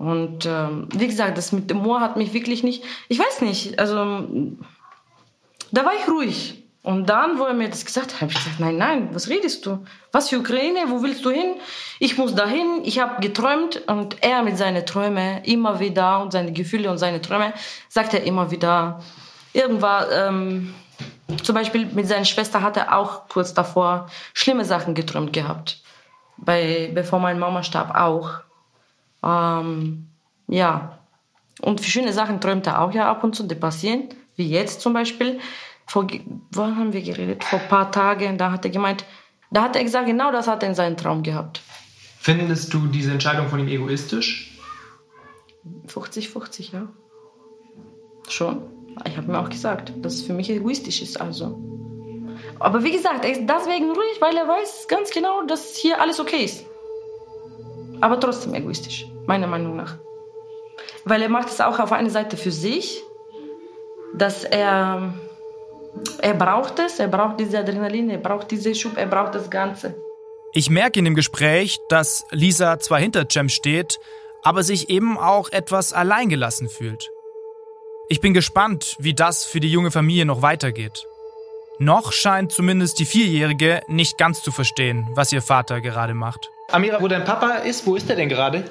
Und 0.02 0.46
ähm, 0.46 0.88
wie 0.92 1.06
gesagt, 1.06 1.38
das 1.38 1.52
mit 1.52 1.70
dem 1.70 1.76
Moor 1.76 2.00
hat 2.00 2.16
mich 2.16 2.32
wirklich 2.32 2.64
nicht, 2.64 2.82
ich 3.08 3.20
weiß 3.20 3.40
nicht, 3.42 3.78
also 3.78 4.26
da 5.70 5.84
war 5.84 5.92
ich 5.94 6.08
ruhig. 6.08 6.64
Und 6.82 7.08
dann, 7.08 7.38
wo 7.38 7.44
er 7.44 7.54
mir 7.54 7.68
das 7.68 7.84
gesagt 7.84 8.14
hat, 8.14 8.22
habe 8.22 8.32
ich 8.32 8.36
gesagt, 8.38 8.58
nein, 8.58 8.76
nein, 8.76 9.10
was 9.12 9.28
redest 9.28 9.64
du? 9.64 9.84
Was 10.10 10.28
für 10.28 10.40
Ukraine? 10.40 10.86
Wo 10.88 11.04
willst 11.04 11.24
du 11.24 11.30
hin? 11.30 11.54
Ich 12.00 12.18
muss 12.18 12.34
dahin. 12.34 12.80
Ich 12.82 12.98
habe 12.98 13.20
geträumt 13.20 13.80
und 13.86 14.16
er 14.24 14.42
mit 14.42 14.58
seinen 14.58 14.84
Träumen 14.84 15.44
immer 15.44 15.78
wieder 15.78 16.20
und 16.20 16.32
seine 16.32 16.52
Gefühle 16.52 16.90
und 16.90 16.98
seine 16.98 17.22
Träume 17.22 17.52
sagt 17.88 18.12
er 18.12 18.24
immer 18.24 18.50
wieder. 18.50 19.00
Irgendwann, 19.52 20.06
ähm, 20.12 20.74
zum 21.44 21.54
Beispiel 21.54 21.86
mit 21.86 22.08
seiner 22.08 22.24
Schwester 22.24 22.60
hat 22.60 22.76
er 22.76 22.98
auch 22.98 23.28
kurz 23.28 23.54
davor 23.54 24.08
schlimme 24.34 24.64
Sachen 24.64 24.94
geträumt 24.94 25.32
gehabt. 25.32 25.80
Bei, 26.38 26.90
bevor 26.92 27.20
meine 27.20 27.38
Mama 27.38 27.62
starb 27.62 27.94
auch. 27.94 28.42
Ähm, 29.24 30.08
ja. 30.48 30.98
Und 31.60 31.80
für 31.80 31.90
schöne 31.90 32.12
Sachen 32.12 32.40
träumt 32.40 32.66
er 32.66 32.80
auch 32.80 32.92
ja 32.92 33.10
ab 33.10 33.22
und 33.24 33.34
zu, 33.34 33.44
die 33.44 33.54
passieren. 33.54 34.08
Wie 34.36 34.48
jetzt 34.48 34.80
zum 34.80 34.92
Beispiel 34.92 35.38
vor, 35.86 36.06
wann 36.52 36.76
haben 36.76 36.92
wir 36.92 37.02
geredet? 37.02 37.44
Vor 37.44 37.60
ein 37.60 37.68
paar 37.68 37.92
Tagen, 37.92 38.38
da 38.38 38.50
hat 38.50 38.64
er 38.64 38.70
gemeint, 38.70 39.04
da 39.50 39.62
hat 39.62 39.76
er 39.76 39.84
gesagt, 39.84 40.06
genau 40.06 40.32
das 40.32 40.48
hat 40.48 40.62
er 40.62 40.70
in 40.70 40.74
seinem 40.74 40.96
Traum 40.96 41.22
gehabt. 41.22 41.60
Findest 42.18 42.72
du 42.72 42.86
diese 42.86 43.12
Entscheidung 43.12 43.48
von 43.48 43.58
ihm 43.58 43.68
egoistisch? 43.68 44.58
50-50, 45.88 46.72
ja. 46.72 46.88
Schon. 48.28 48.62
Ich 49.06 49.16
habe 49.16 49.30
mir 49.30 49.38
auch 49.38 49.48
gesagt, 49.48 49.92
dass 50.02 50.14
es 50.14 50.22
für 50.22 50.32
mich 50.32 50.48
egoistisch 50.50 51.02
ist, 51.02 51.20
also. 51.20 51.58
Aber 52.58 52.84
wie 52.84 52.92
gesagt, 52.92 53.24
er 53.24 53.32
ist 53.32 53.42
deswegen 53.46 53.90
ruhig, 53.90 54.20
weil 54.20 54.36
er 54.36 54.46
weiß 54.46 54.86
ganz 54.88 55.10
genau, 55.10 55.42
dass 55.42 55.76
hier 55.76 56.00
alles 56.00 56.20
okay 56.20 56.44
ist. 56.44 56.64
Aber 58.00 58.18
trotzdem 58.18 58.54
egoistisch, 58.54 59.06
meiner 59.26 59.46
Meinung 59.46 59.76
nach. 59.76 59.98
Weil 61.04 61.22
er 61.22 61.28
macht 61.28 61.48
es 61.48 61.60
auch 61.60 61.78
auf 61.78 61.92
einer 61.92 62.10
Seite 62.10 62.36
für 62.36 62.52
sich, 62.52 63.02
dass 64.14 64.44
er 64.44 65.14
er 66.20 66.34
braucht 66.34 66.78
es, 66.78 66.98
er 66.98 67.08
braucht 67.08 67.38
diese 67.40 67.58
Adrenalin, 67.58 68.10
er 68.10 68.18
braucht 68.18 68.50
diese 68.50 68.74
Schub, 68.74 68.96
er 68.96 69.06
braucht 69.06 69.34
das 69.34 69.50
Ganze. 69.50 69.94
Ich 70.54 70.70
merke 70.70 70.98
in 70.98 71.04
dem 71.04 71.14
Gespräch, 71.14 71.78
dass 71.88 72.24
Lisa 72.30 72.78
zwar 72.78 72.98
hinter 72.98 73.26
Cem 73.30 73.48
steht, 73.48 73.98
aber 74.42 74.62
sich 74.62 74.90
eben 74.90 75.18
auch 75.18 75.50
etwas 75.50 75.92
alleingelassen 75.92 76.68
fühlt. 76.68 77.08
Ich 78.08 78.20
bin 78.20 78.34
gespannt, 78.34 78.96
wie 78.98 79.14
das 79.14 79.44
für 79.44 79.60
die 79.60 79.70
junge 79.70 79.90
Familie 79.90 80.26
noch 80.26 80.42
weitergeht. 80.42 81.06
Noch 81.78 82.12
scheint 82.12 82.52
zumindest 82.52 82.98
die 82.98 83.06
Vierjährige 83.06 83.82
nicht 83.88 84.18
ganz 84.18 84.42
zu 84.42 84.52
verstehen, 84.52 85.08
was 85.14 85.32
ihr 85.32 85.42
Vater 85.42 85.80
gerade 85.80 86.14
macht. 86.14 86.50
Amira, 86.70 87.00
wo 87.00 87.08
dein 87.08 87.24
Papa 87.24 87.58
ist, 87.58 87.86
wo 87.86 87.96
ist 87.96 88.10
er 88.10 88.16
denn 88.16 88.28
gerade? 88.28 88.64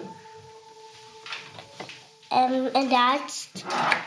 Ähm, 2.32 2.70
der 2.90 2.98
Arzt. 2.98 3.66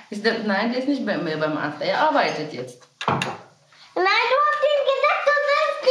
Ist 0.08 0.24
der, 0.24 0.44
nein, 0.44 0.72
der 0.72 0.80
ist 0.80 0.88
nicht 0.88 1.04
bei 1.04 1.18
mir 1.18 1.36
beim 1.36 1.56
Arzt. 1.58 1.82
Er 1.82 2.00
arbeitet 2.00 2.54
jetzt. 2.54 2.88
Nein, 3.06 3.24
du 3.94 4.02
hast 4.02 4.64
ihm 4.64 4.82
gesagt, 4.92 5.24
du 5.26 5.32
wirst 5.52 5.84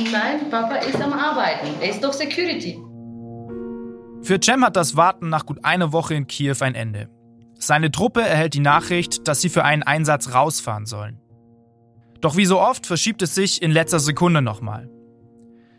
ihn 0.00 0.12
Nein, 0.12 0.50
Papa 0.50 0.76
ist 0.76 1.00
am 1.00 1.12
Arbeiten. 1.12 1.68
Er 1.80 1.90
ist 1.90 2.02
doch 2.02 2.12
Security. 2.12 2.78
Für 4.22 4.40
Cem 4.42 4.64
hat 4.64 4.74
das 4.74 4.96
Warten 4.96 5.28
nach 5.28 5.46
gut 5.46 5.64
einer 5.64 5.92
Woche 5.92 6.14
in 6.14 6.26
Kiew 6.26 6.56
ein 6.60 6.74
Ende. 6.74 7.08
Seine 7.58 7.92
Truppe 7.92 8.22
erhält 8.22 8.54
die 8.54 8.60
Nachricht, 8.60 9.28
dass 9.28 9.40
sie 9.40 9.48
für 9.48 9.64
einen 9.64 9.84
Einsatz 9.84 10.34
rausfahren 10.34 10.84
sollen. 10.84 11.20
Doch 12.20 12.36
wie 12.36 12.44
so 12.44 12.60
oft 12.60 12.86
verschiebt 12.86 13.22
es 13.22 13.36
sich 13.36 13.62
in 13.62 13.70
letzter 13.70 14.00
Sekunde 14.00 14.42
nochmal. 14.42 14.90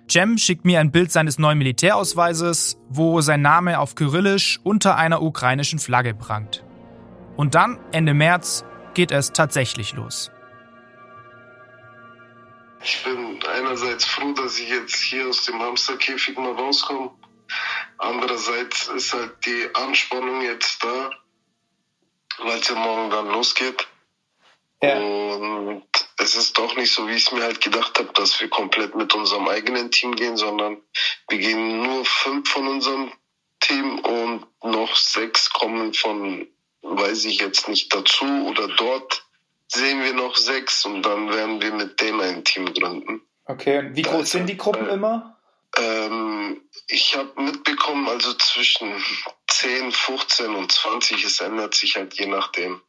Cem 0.10 0.38
schickt 0.38 0.63
mir 0.63 0.80
ein 0.80 0.91
Bild 0.91 1.12
seines 1.12 1.38
neuen 1.38 1.58
Militärausweises, 1.58 2.78
wo 2.88 3.20
sein 3.22 3.41
Name 3.41 3.80
auf 3.80 3.96
Kyrillisch 3.96 4.60
unter 4.63 4.96
einer 4.96 5.22
ukrainischen 5.22 5.80
Flagge 5.80 6.13
prangt. 6.13 6.63
Und 7.36 7.56
dann, 7.56 7.80
Ende 7.91 8.13
März, 8.13 8.63
geht 8.93 9.12
es 9.12 9.34
tatsächlich 9.34 9.93
los. 9.93 10.32
Ich 12.82 13.04
bin 13.04 13.39
einerseits 13.54 14.06
froh, 14.06 14.32
dass 14.34 14.58
ich 14.60 14.70
jetzt 14.70 14.96
hier 14.96 15.28
aus 15.28 15.46
dem 15.46 15.60
Hamsterkäfig 15.60 16.38
mal 16.38 16.54
rauskomme. 16.54 17.12
Andererseits 17.98 18.88
ist 18.88 19.13
halt 19.13 19.34
die 19.46 19.67
Anspannung 19.74 20.41
jetzt 20.41 20.84
da, 20.84 21.10
weil 22.43 22.60
es 22.60 22.70
ja 22.70 22.76
morgen 22.76 23.10
dann 23.10 23.28
losgeht. 23.28 23.88
Ja. 24.82 25.00
Und 25.00 25.84
es 26.20 26.36
ist 26.36 26.58
doch 26.58 26.76
nicht 26.76 26.92
so, 26.92 27.08
wie 27.08 27.13
ich 27.13 27.28
es 27.28 27.32
mir 27.32 27.44
halt 27.44 27.62
gedacht 27.62 27.98
habe, 27.98 28.12
dass 28.13 28.40
wir 28.40 28.50
komplett 28.50 28.96
mit 28.96 29.13
unserem 29.16 29.48
eigenen 29.48 29.92
Team 29.92 30.16
gehen, 30.16 30.38
sondern 30.38 30.78
wir 31.30 31.38
gehen 31.38 31.82
nur 31.82 32.06
fünf 32.06 32.50
von 32.50 32.68
unserem 32.68 33.12
Team 33.60 34.00
und 34.00 34.46
noch 34.63 34.96
sechs 34.96 35.50
kommen 35.50 35.94
von 35.94 36.48
weiß 36.82 37.26
ich 37.26 37.40
jetzt 37.40 37.68
nicht 37.68 37.94
dazu 37.94 38.26
oder 38.26 38.68
dort 38.68 39.26
sehen 39.68 40.02
wir 40.04 40.13
noch 40.13 40.36
sechs 40.36 40.86
und 40.86 41.02
dann 41.02 41.30
werden 41.30 41.62
wir 41.62 41.74
mit 41.74 42.00
denen 42.00 42.22
ein 42.22 42.44
Team 42.44 42.74
gründen. 42.74 43.22
Okay, 43.46 43.80
und 43.80 43.96
wie 43.96 44.02
groß 44.02 44.13
also, 44.13 44.38
sind 44.38 44.48
die 44.48 44.58
Gruppen 44.58 44.88
äh, 44.90 44.94
immer? 44.94 45.38
Ähm, 45.78 46.62
ich 46.88 47.16
habe 47.16 47.42
mitbekommen, 47.42 48.08
also 48.08 48.34
zwischen 48.34 48.94
10, 49.48 49.92
15 49.92 50.56
und 50.56 50.72
20, 50.72 51.24
es 51.24 51.40
ändert 51.42 51.76
sich 51.76 51.96
halt 51.96 52.13
je 52.13 52.28
nachdem. 52.28 52.82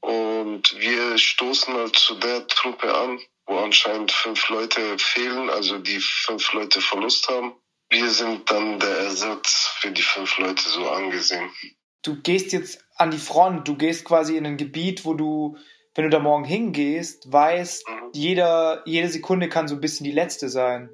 Und 0.00 0.78
wir 0.78 1.18
stoßen 1.18 1.74
halt 1.74 1.96
zu 1.96 2.14
der 2.14 2.46
Truppe 2.46 2.94
an, 2.94 3.18
wo 3.46 3.58
anscheinend 3.58 4.12
fünf 4.12 4.48
Leute 4.48 4.98
fehlen, 4.98 5.50
also 5.50 5.78
die 5.78 5.98
fünf 6.00 6.52
Leute 6.52 6.80
Verlust 6.80 7.28
haben. 7.28 7.54
Wir 7.90 8.10
sind 8.10 8.50
dann 8.50 8.78
der 8.78 8.96
Ersatz 8.98 9.76
für 9.80 9.90
die 9.90 10.02
fünf 10.02 10.38
Leute 10.38 10.62
so 10.68 10.88
angesehen. 10.88 11.50
Du 12.02 12.20
gehst 12.20 12.52
jetzt 12.52 12.84
an 12.96 13.10
die 13.10 13.18
Front. 13.18 13.66
Du 13.66 13.76
gehst 13.76 14.04
quasi 14.04 14.36
in 14.36 14.46
ein 14.46 14.56
Gebiet, 14.56 15.04
wo 15.04 15.14
du, 15.14 15.56
wenn 15.94 16.04
du 16.04 16.10
da 16.10 16.18
morgen 16.18 16.44
hingehst, 16.44 17.32
weißt, 17.32 17.88
mhm. 17.88 18.10
jeder, 18.12 18.82
jede 18.84 19.08
Sekunde 19.08 19.48
kann 19.48 19.68
so 19.68 19.76
ein 19.76 19.80
bisschen 19.80 20.04
die 20.04 20.12
letzte 20.12 20.48
sein. 20.48 20.90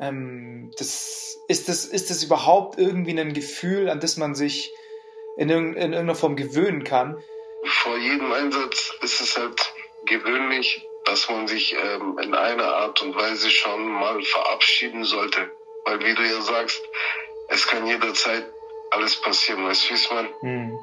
Ähm, 0.00 0.70
das, 0.78 1.36
ist, 1.48 1.68
das, 1.68 1.86
ist 1.86 2.10
das 2.10 2.22
überhaupt 2.22 2.78
irgendwie 2.78 3.18
ein 3.18 3.32
Gefühl, 3.32 3.88
an 3.88 4.00
das 4.00 4.16
man 4.16 4.34
sich 4.34 4.70
in, 5.38 5.48
in 5.48 5.74
irgendeiner 5.74 6.14
Form 6.14 6.36
gewöhnen 6.36 6.84
kann? 6.84 7.16
Vor 7.64 7.98
jedem 7.98 8.32
Einsatz 8.32 8.92
ist 9.02 9.20
es 9.20 9.36
halt 9.36 9.72
gewöhnlich, 10.06 10.86
dass 11.04 11.28
man 11.28 11.48
sich 11.48 11.74
ähm, 11.74 12.18
in 12.18 12.34
einer 12.34 12.72
Art 12.74 13.02
und 13.02 13.14
Weise 13.16 13.50
schon 13.50 13.88
mal 13.88 14.22
verabschieden 14.22 15.04
sollte. 15.04 15.50
Weil 15.84 16.00
wie 16.00 16.14
du 16.14 16.22
ja 16.22 16.40
sagst, 16.40 16.80
es 17.48 17.66
kann 17.66 17.86
jederzeit 17.86 18.46
alles 18.90 19.16
passieren, 19.20 19.64
weißt 19.64 19.90
du, 19.90 19.94
wie 19.94 20.14
man? 20.14 20.28
Mhm 20.42 20.78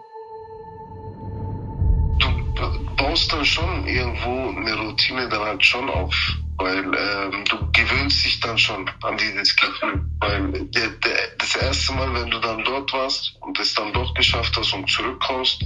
baust 3.16 3.32
dann 3.32 3.46
schon 3.46 3.88
irgendwo 3.88 4.50
eine 4.50 4.76
Routine 4.76 5.30
dann 5.30 5.42
halt 5.42 5.66
schon 5.66 5.90
auf, 5.90 6.16
weil 6.58 6.80
ähm, 6.80 7.46
du 7.46 7.72
gewöhnst 7.72 8.26
dich 8.26 8.40
dann 8.40 8.58
schon 8.58 8.90
an 9.04 9.18
dieses 9.18 9.56
Gefühl. 9.56 10.06
Weil 10.20 10.52
der, 10.52 10.90
der, 10.90 11.28
das 11.38 11.56
erste 11.56 11.94
Mal, 11.94 12.14
wenn 12.14 12.30
du 12.30 12.40
dann 12.40 12.64
dort 12.64 12.92
warst 12.94 13.36
und 13.42 13.60
es 13.60 13.74
dann 13.74 13.94
doch 13.94 14.14
geschafft 14.14 14.56
hast 14.58 14.74
und 14.74 14.90
zurückkommst, 14.90 15.64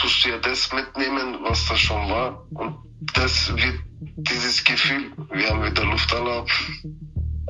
tust 0.00 0.24
du 0.24 0.30
ja 0.30 0.38
das 0.38 0.72
mitnehmen, 0.72 1.38
was 1.42 1.66
da 1.66 1.76
schon 1.76 2.08
war. 2.10 2.46
Und 2.50 2.76
das 3.14 3.54
wird 3.54 3.80
dieses 4.16 4.64
Gefühl, 4.64 5.12
wir 5.32 5.48
haben 5.48 5.64
wieder 5.64 5.84
Luftalarm, 5.84 6.46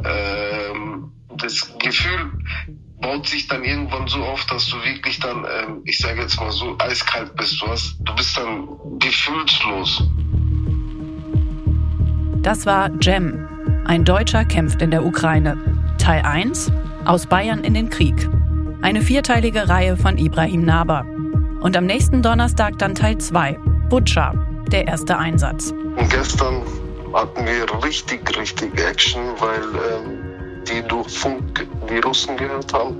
ähm, 0.05 1.13
das 1.37 1.73
Gefühl 1.79 2.33
baut 3.01 3.27
sich 3.27 3.47
dann 3.49 3.65
irgendwann 3.65 4.07
so 4.09 4.23
auf, 4.23 4.45
dass 4.47 4.67
du 4.69 4.77
wirklich 4.85 5.19
dann, 5.21 5.45
ähm, 5.45 5.81
ich 5.85 5.99
sage 5.99 6.21
jetzt 6.21 6.39
mal 6.39 6.51
so, 6.51 6.77
eiskalt 6.79 7.35
bist. 7.37 7.61
Du, 7.61 7.67
hast, 7.67 7.97
du 8.01 8.15
bist 8.15 8.37
dann 8.37 8.69
gefühlslos. 8.99 10.03
Das 12.43 12.67
war 12.67 12.91
Jem. 13.01 13.49
Ein 13.87 14.05
Deutscher 14.05 14.45
kämpft 14.45 14.83
in 14.83 14.91
der 14.91 15.05
Ukraine. 15.05 15.57
Teil 15.99 16.23
1 16.23 16.71
Aus 17.05 17.27
Bayern 17.27 17.65
in 17.65 17.75
den 17.75 17.91
Krieg. 17.91 18.29
Eine 18.83 19.03
vierteilige 19.03 19.69
Reihe 19.69 19.97
von 19.97 20.19
Ibrahim 20.19 20.65
Naber. 20.65 21.05
Und 21.61 21.77
am 21.77 21.85
nächsten 21.85 22.23
Donnerstag 22.23 22.79
dann 22.79 22.95
Teil 22.95 23.19
2 23.19 23.59
Butscha, 23.91 24.33
der 24.73 24.87
erste 24.87 25.19
Einsatz. 25.19 25.73
Und 25.73 26.09
gestern 26.09 26.63
hatten 27.13 27.45
wir 27.45 27.85
richtig, 27.85 28.39
richtig 28.39 28.81
Action, 28.81 29.21
weil 29.39 29.61
ähm, 29.61 30.65
die 30.65 30.87
durch 30.89 31.09
Funk 31.19 31.67
die 31.91 31.99
Russen 31.99 32.37
gehört 32.37 32.73
haben. 32.73 32.97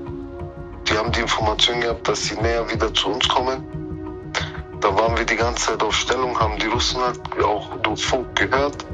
Die 0.87 0.97
haben 0.97 1.11
die 1.11 1.21
Information 1.21 1.81
gehabt, 1.81 2.07
dass 2.07 2.25
sie 2.25 2.35
näher 2.35 2.69
wieder 2.71 2.93
zu 2.93 3.09
uns 3.09 3.27
kommen. 3.27 3.63
Da 4.79 4.95
waren 4.95 5.17
wir 5.17 5.25
die 5.25 5.35
ganze 5.35 5.69
Zeit 5.69 5.81
auf 5.81 5.95
Stellung, 5.95 6.37
haben 6.39 6.57
die 6.59 6.67
Russen 6.67 7.01
halt 7.01 7.19
auch 7.43 7.75
durch 7.77 8.05
Funk 8.05 8.35
gehört, 8.35 8.85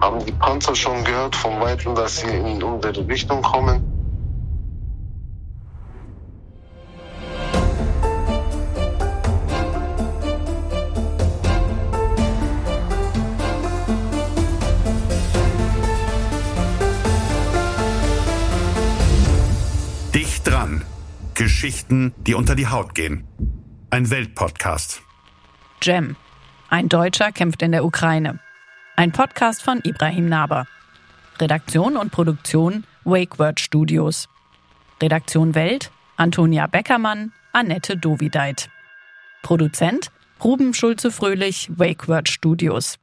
haben 0.00 0.24
die 0.24 0.32
Panzer 0.32 0.74
schon 0.74 1.02
gehört 1.04 1.34
von 1.36 1.60
Weitem, 1.60 1.94
dass 1.94 2.20
sie 2.20 2.28
in 2.28 2.62
unsere 2.62 3.06
Richtung 3.08 3.42
kommen. 3.42 3.89
Geschichten, 21.90 22.14
die 22.24 22.34
unter 22.34 22.54
die 22.54 22.68
Haut 22.68 22.94
gehen. 22.94 23.26
Ein 23.90 24.10
Weltpodcast. 24.10 25.02
Jem. 25.82 26.16
Ein 26.68 26.88
Deutscher 26.88 27.32
kämpft 27.32 27.62
in 27.62 27.72
der 27.72 27.84
Ukraine. 27.84 28.38
Ein 28.96 29.10
Podcast 29.10 29.62
von 29.62 29.80
Ibrahim 29.82 30.28
Naber. 30.28 30.66
Redaktion 31.40 31.96
und 31.96 32.12
Produktion 32.12 32.84
WakeWord 33.04 33.58
Studios. 33.58 34.28
Redaktion 35.02 35.54
Welt 35.54 35.90
Antonia 36.16 36.66
Beckermann, 36.66 37.32
Annette 37.52 37.96
Dovideit. 37.96 38.68
Produzent 39.42 40.10
Ruben 40.44 40.74
Schulze-Fröhlich, 40.74 41.70
WakeWord 41.76 42.28
Studios. 42.28 42.98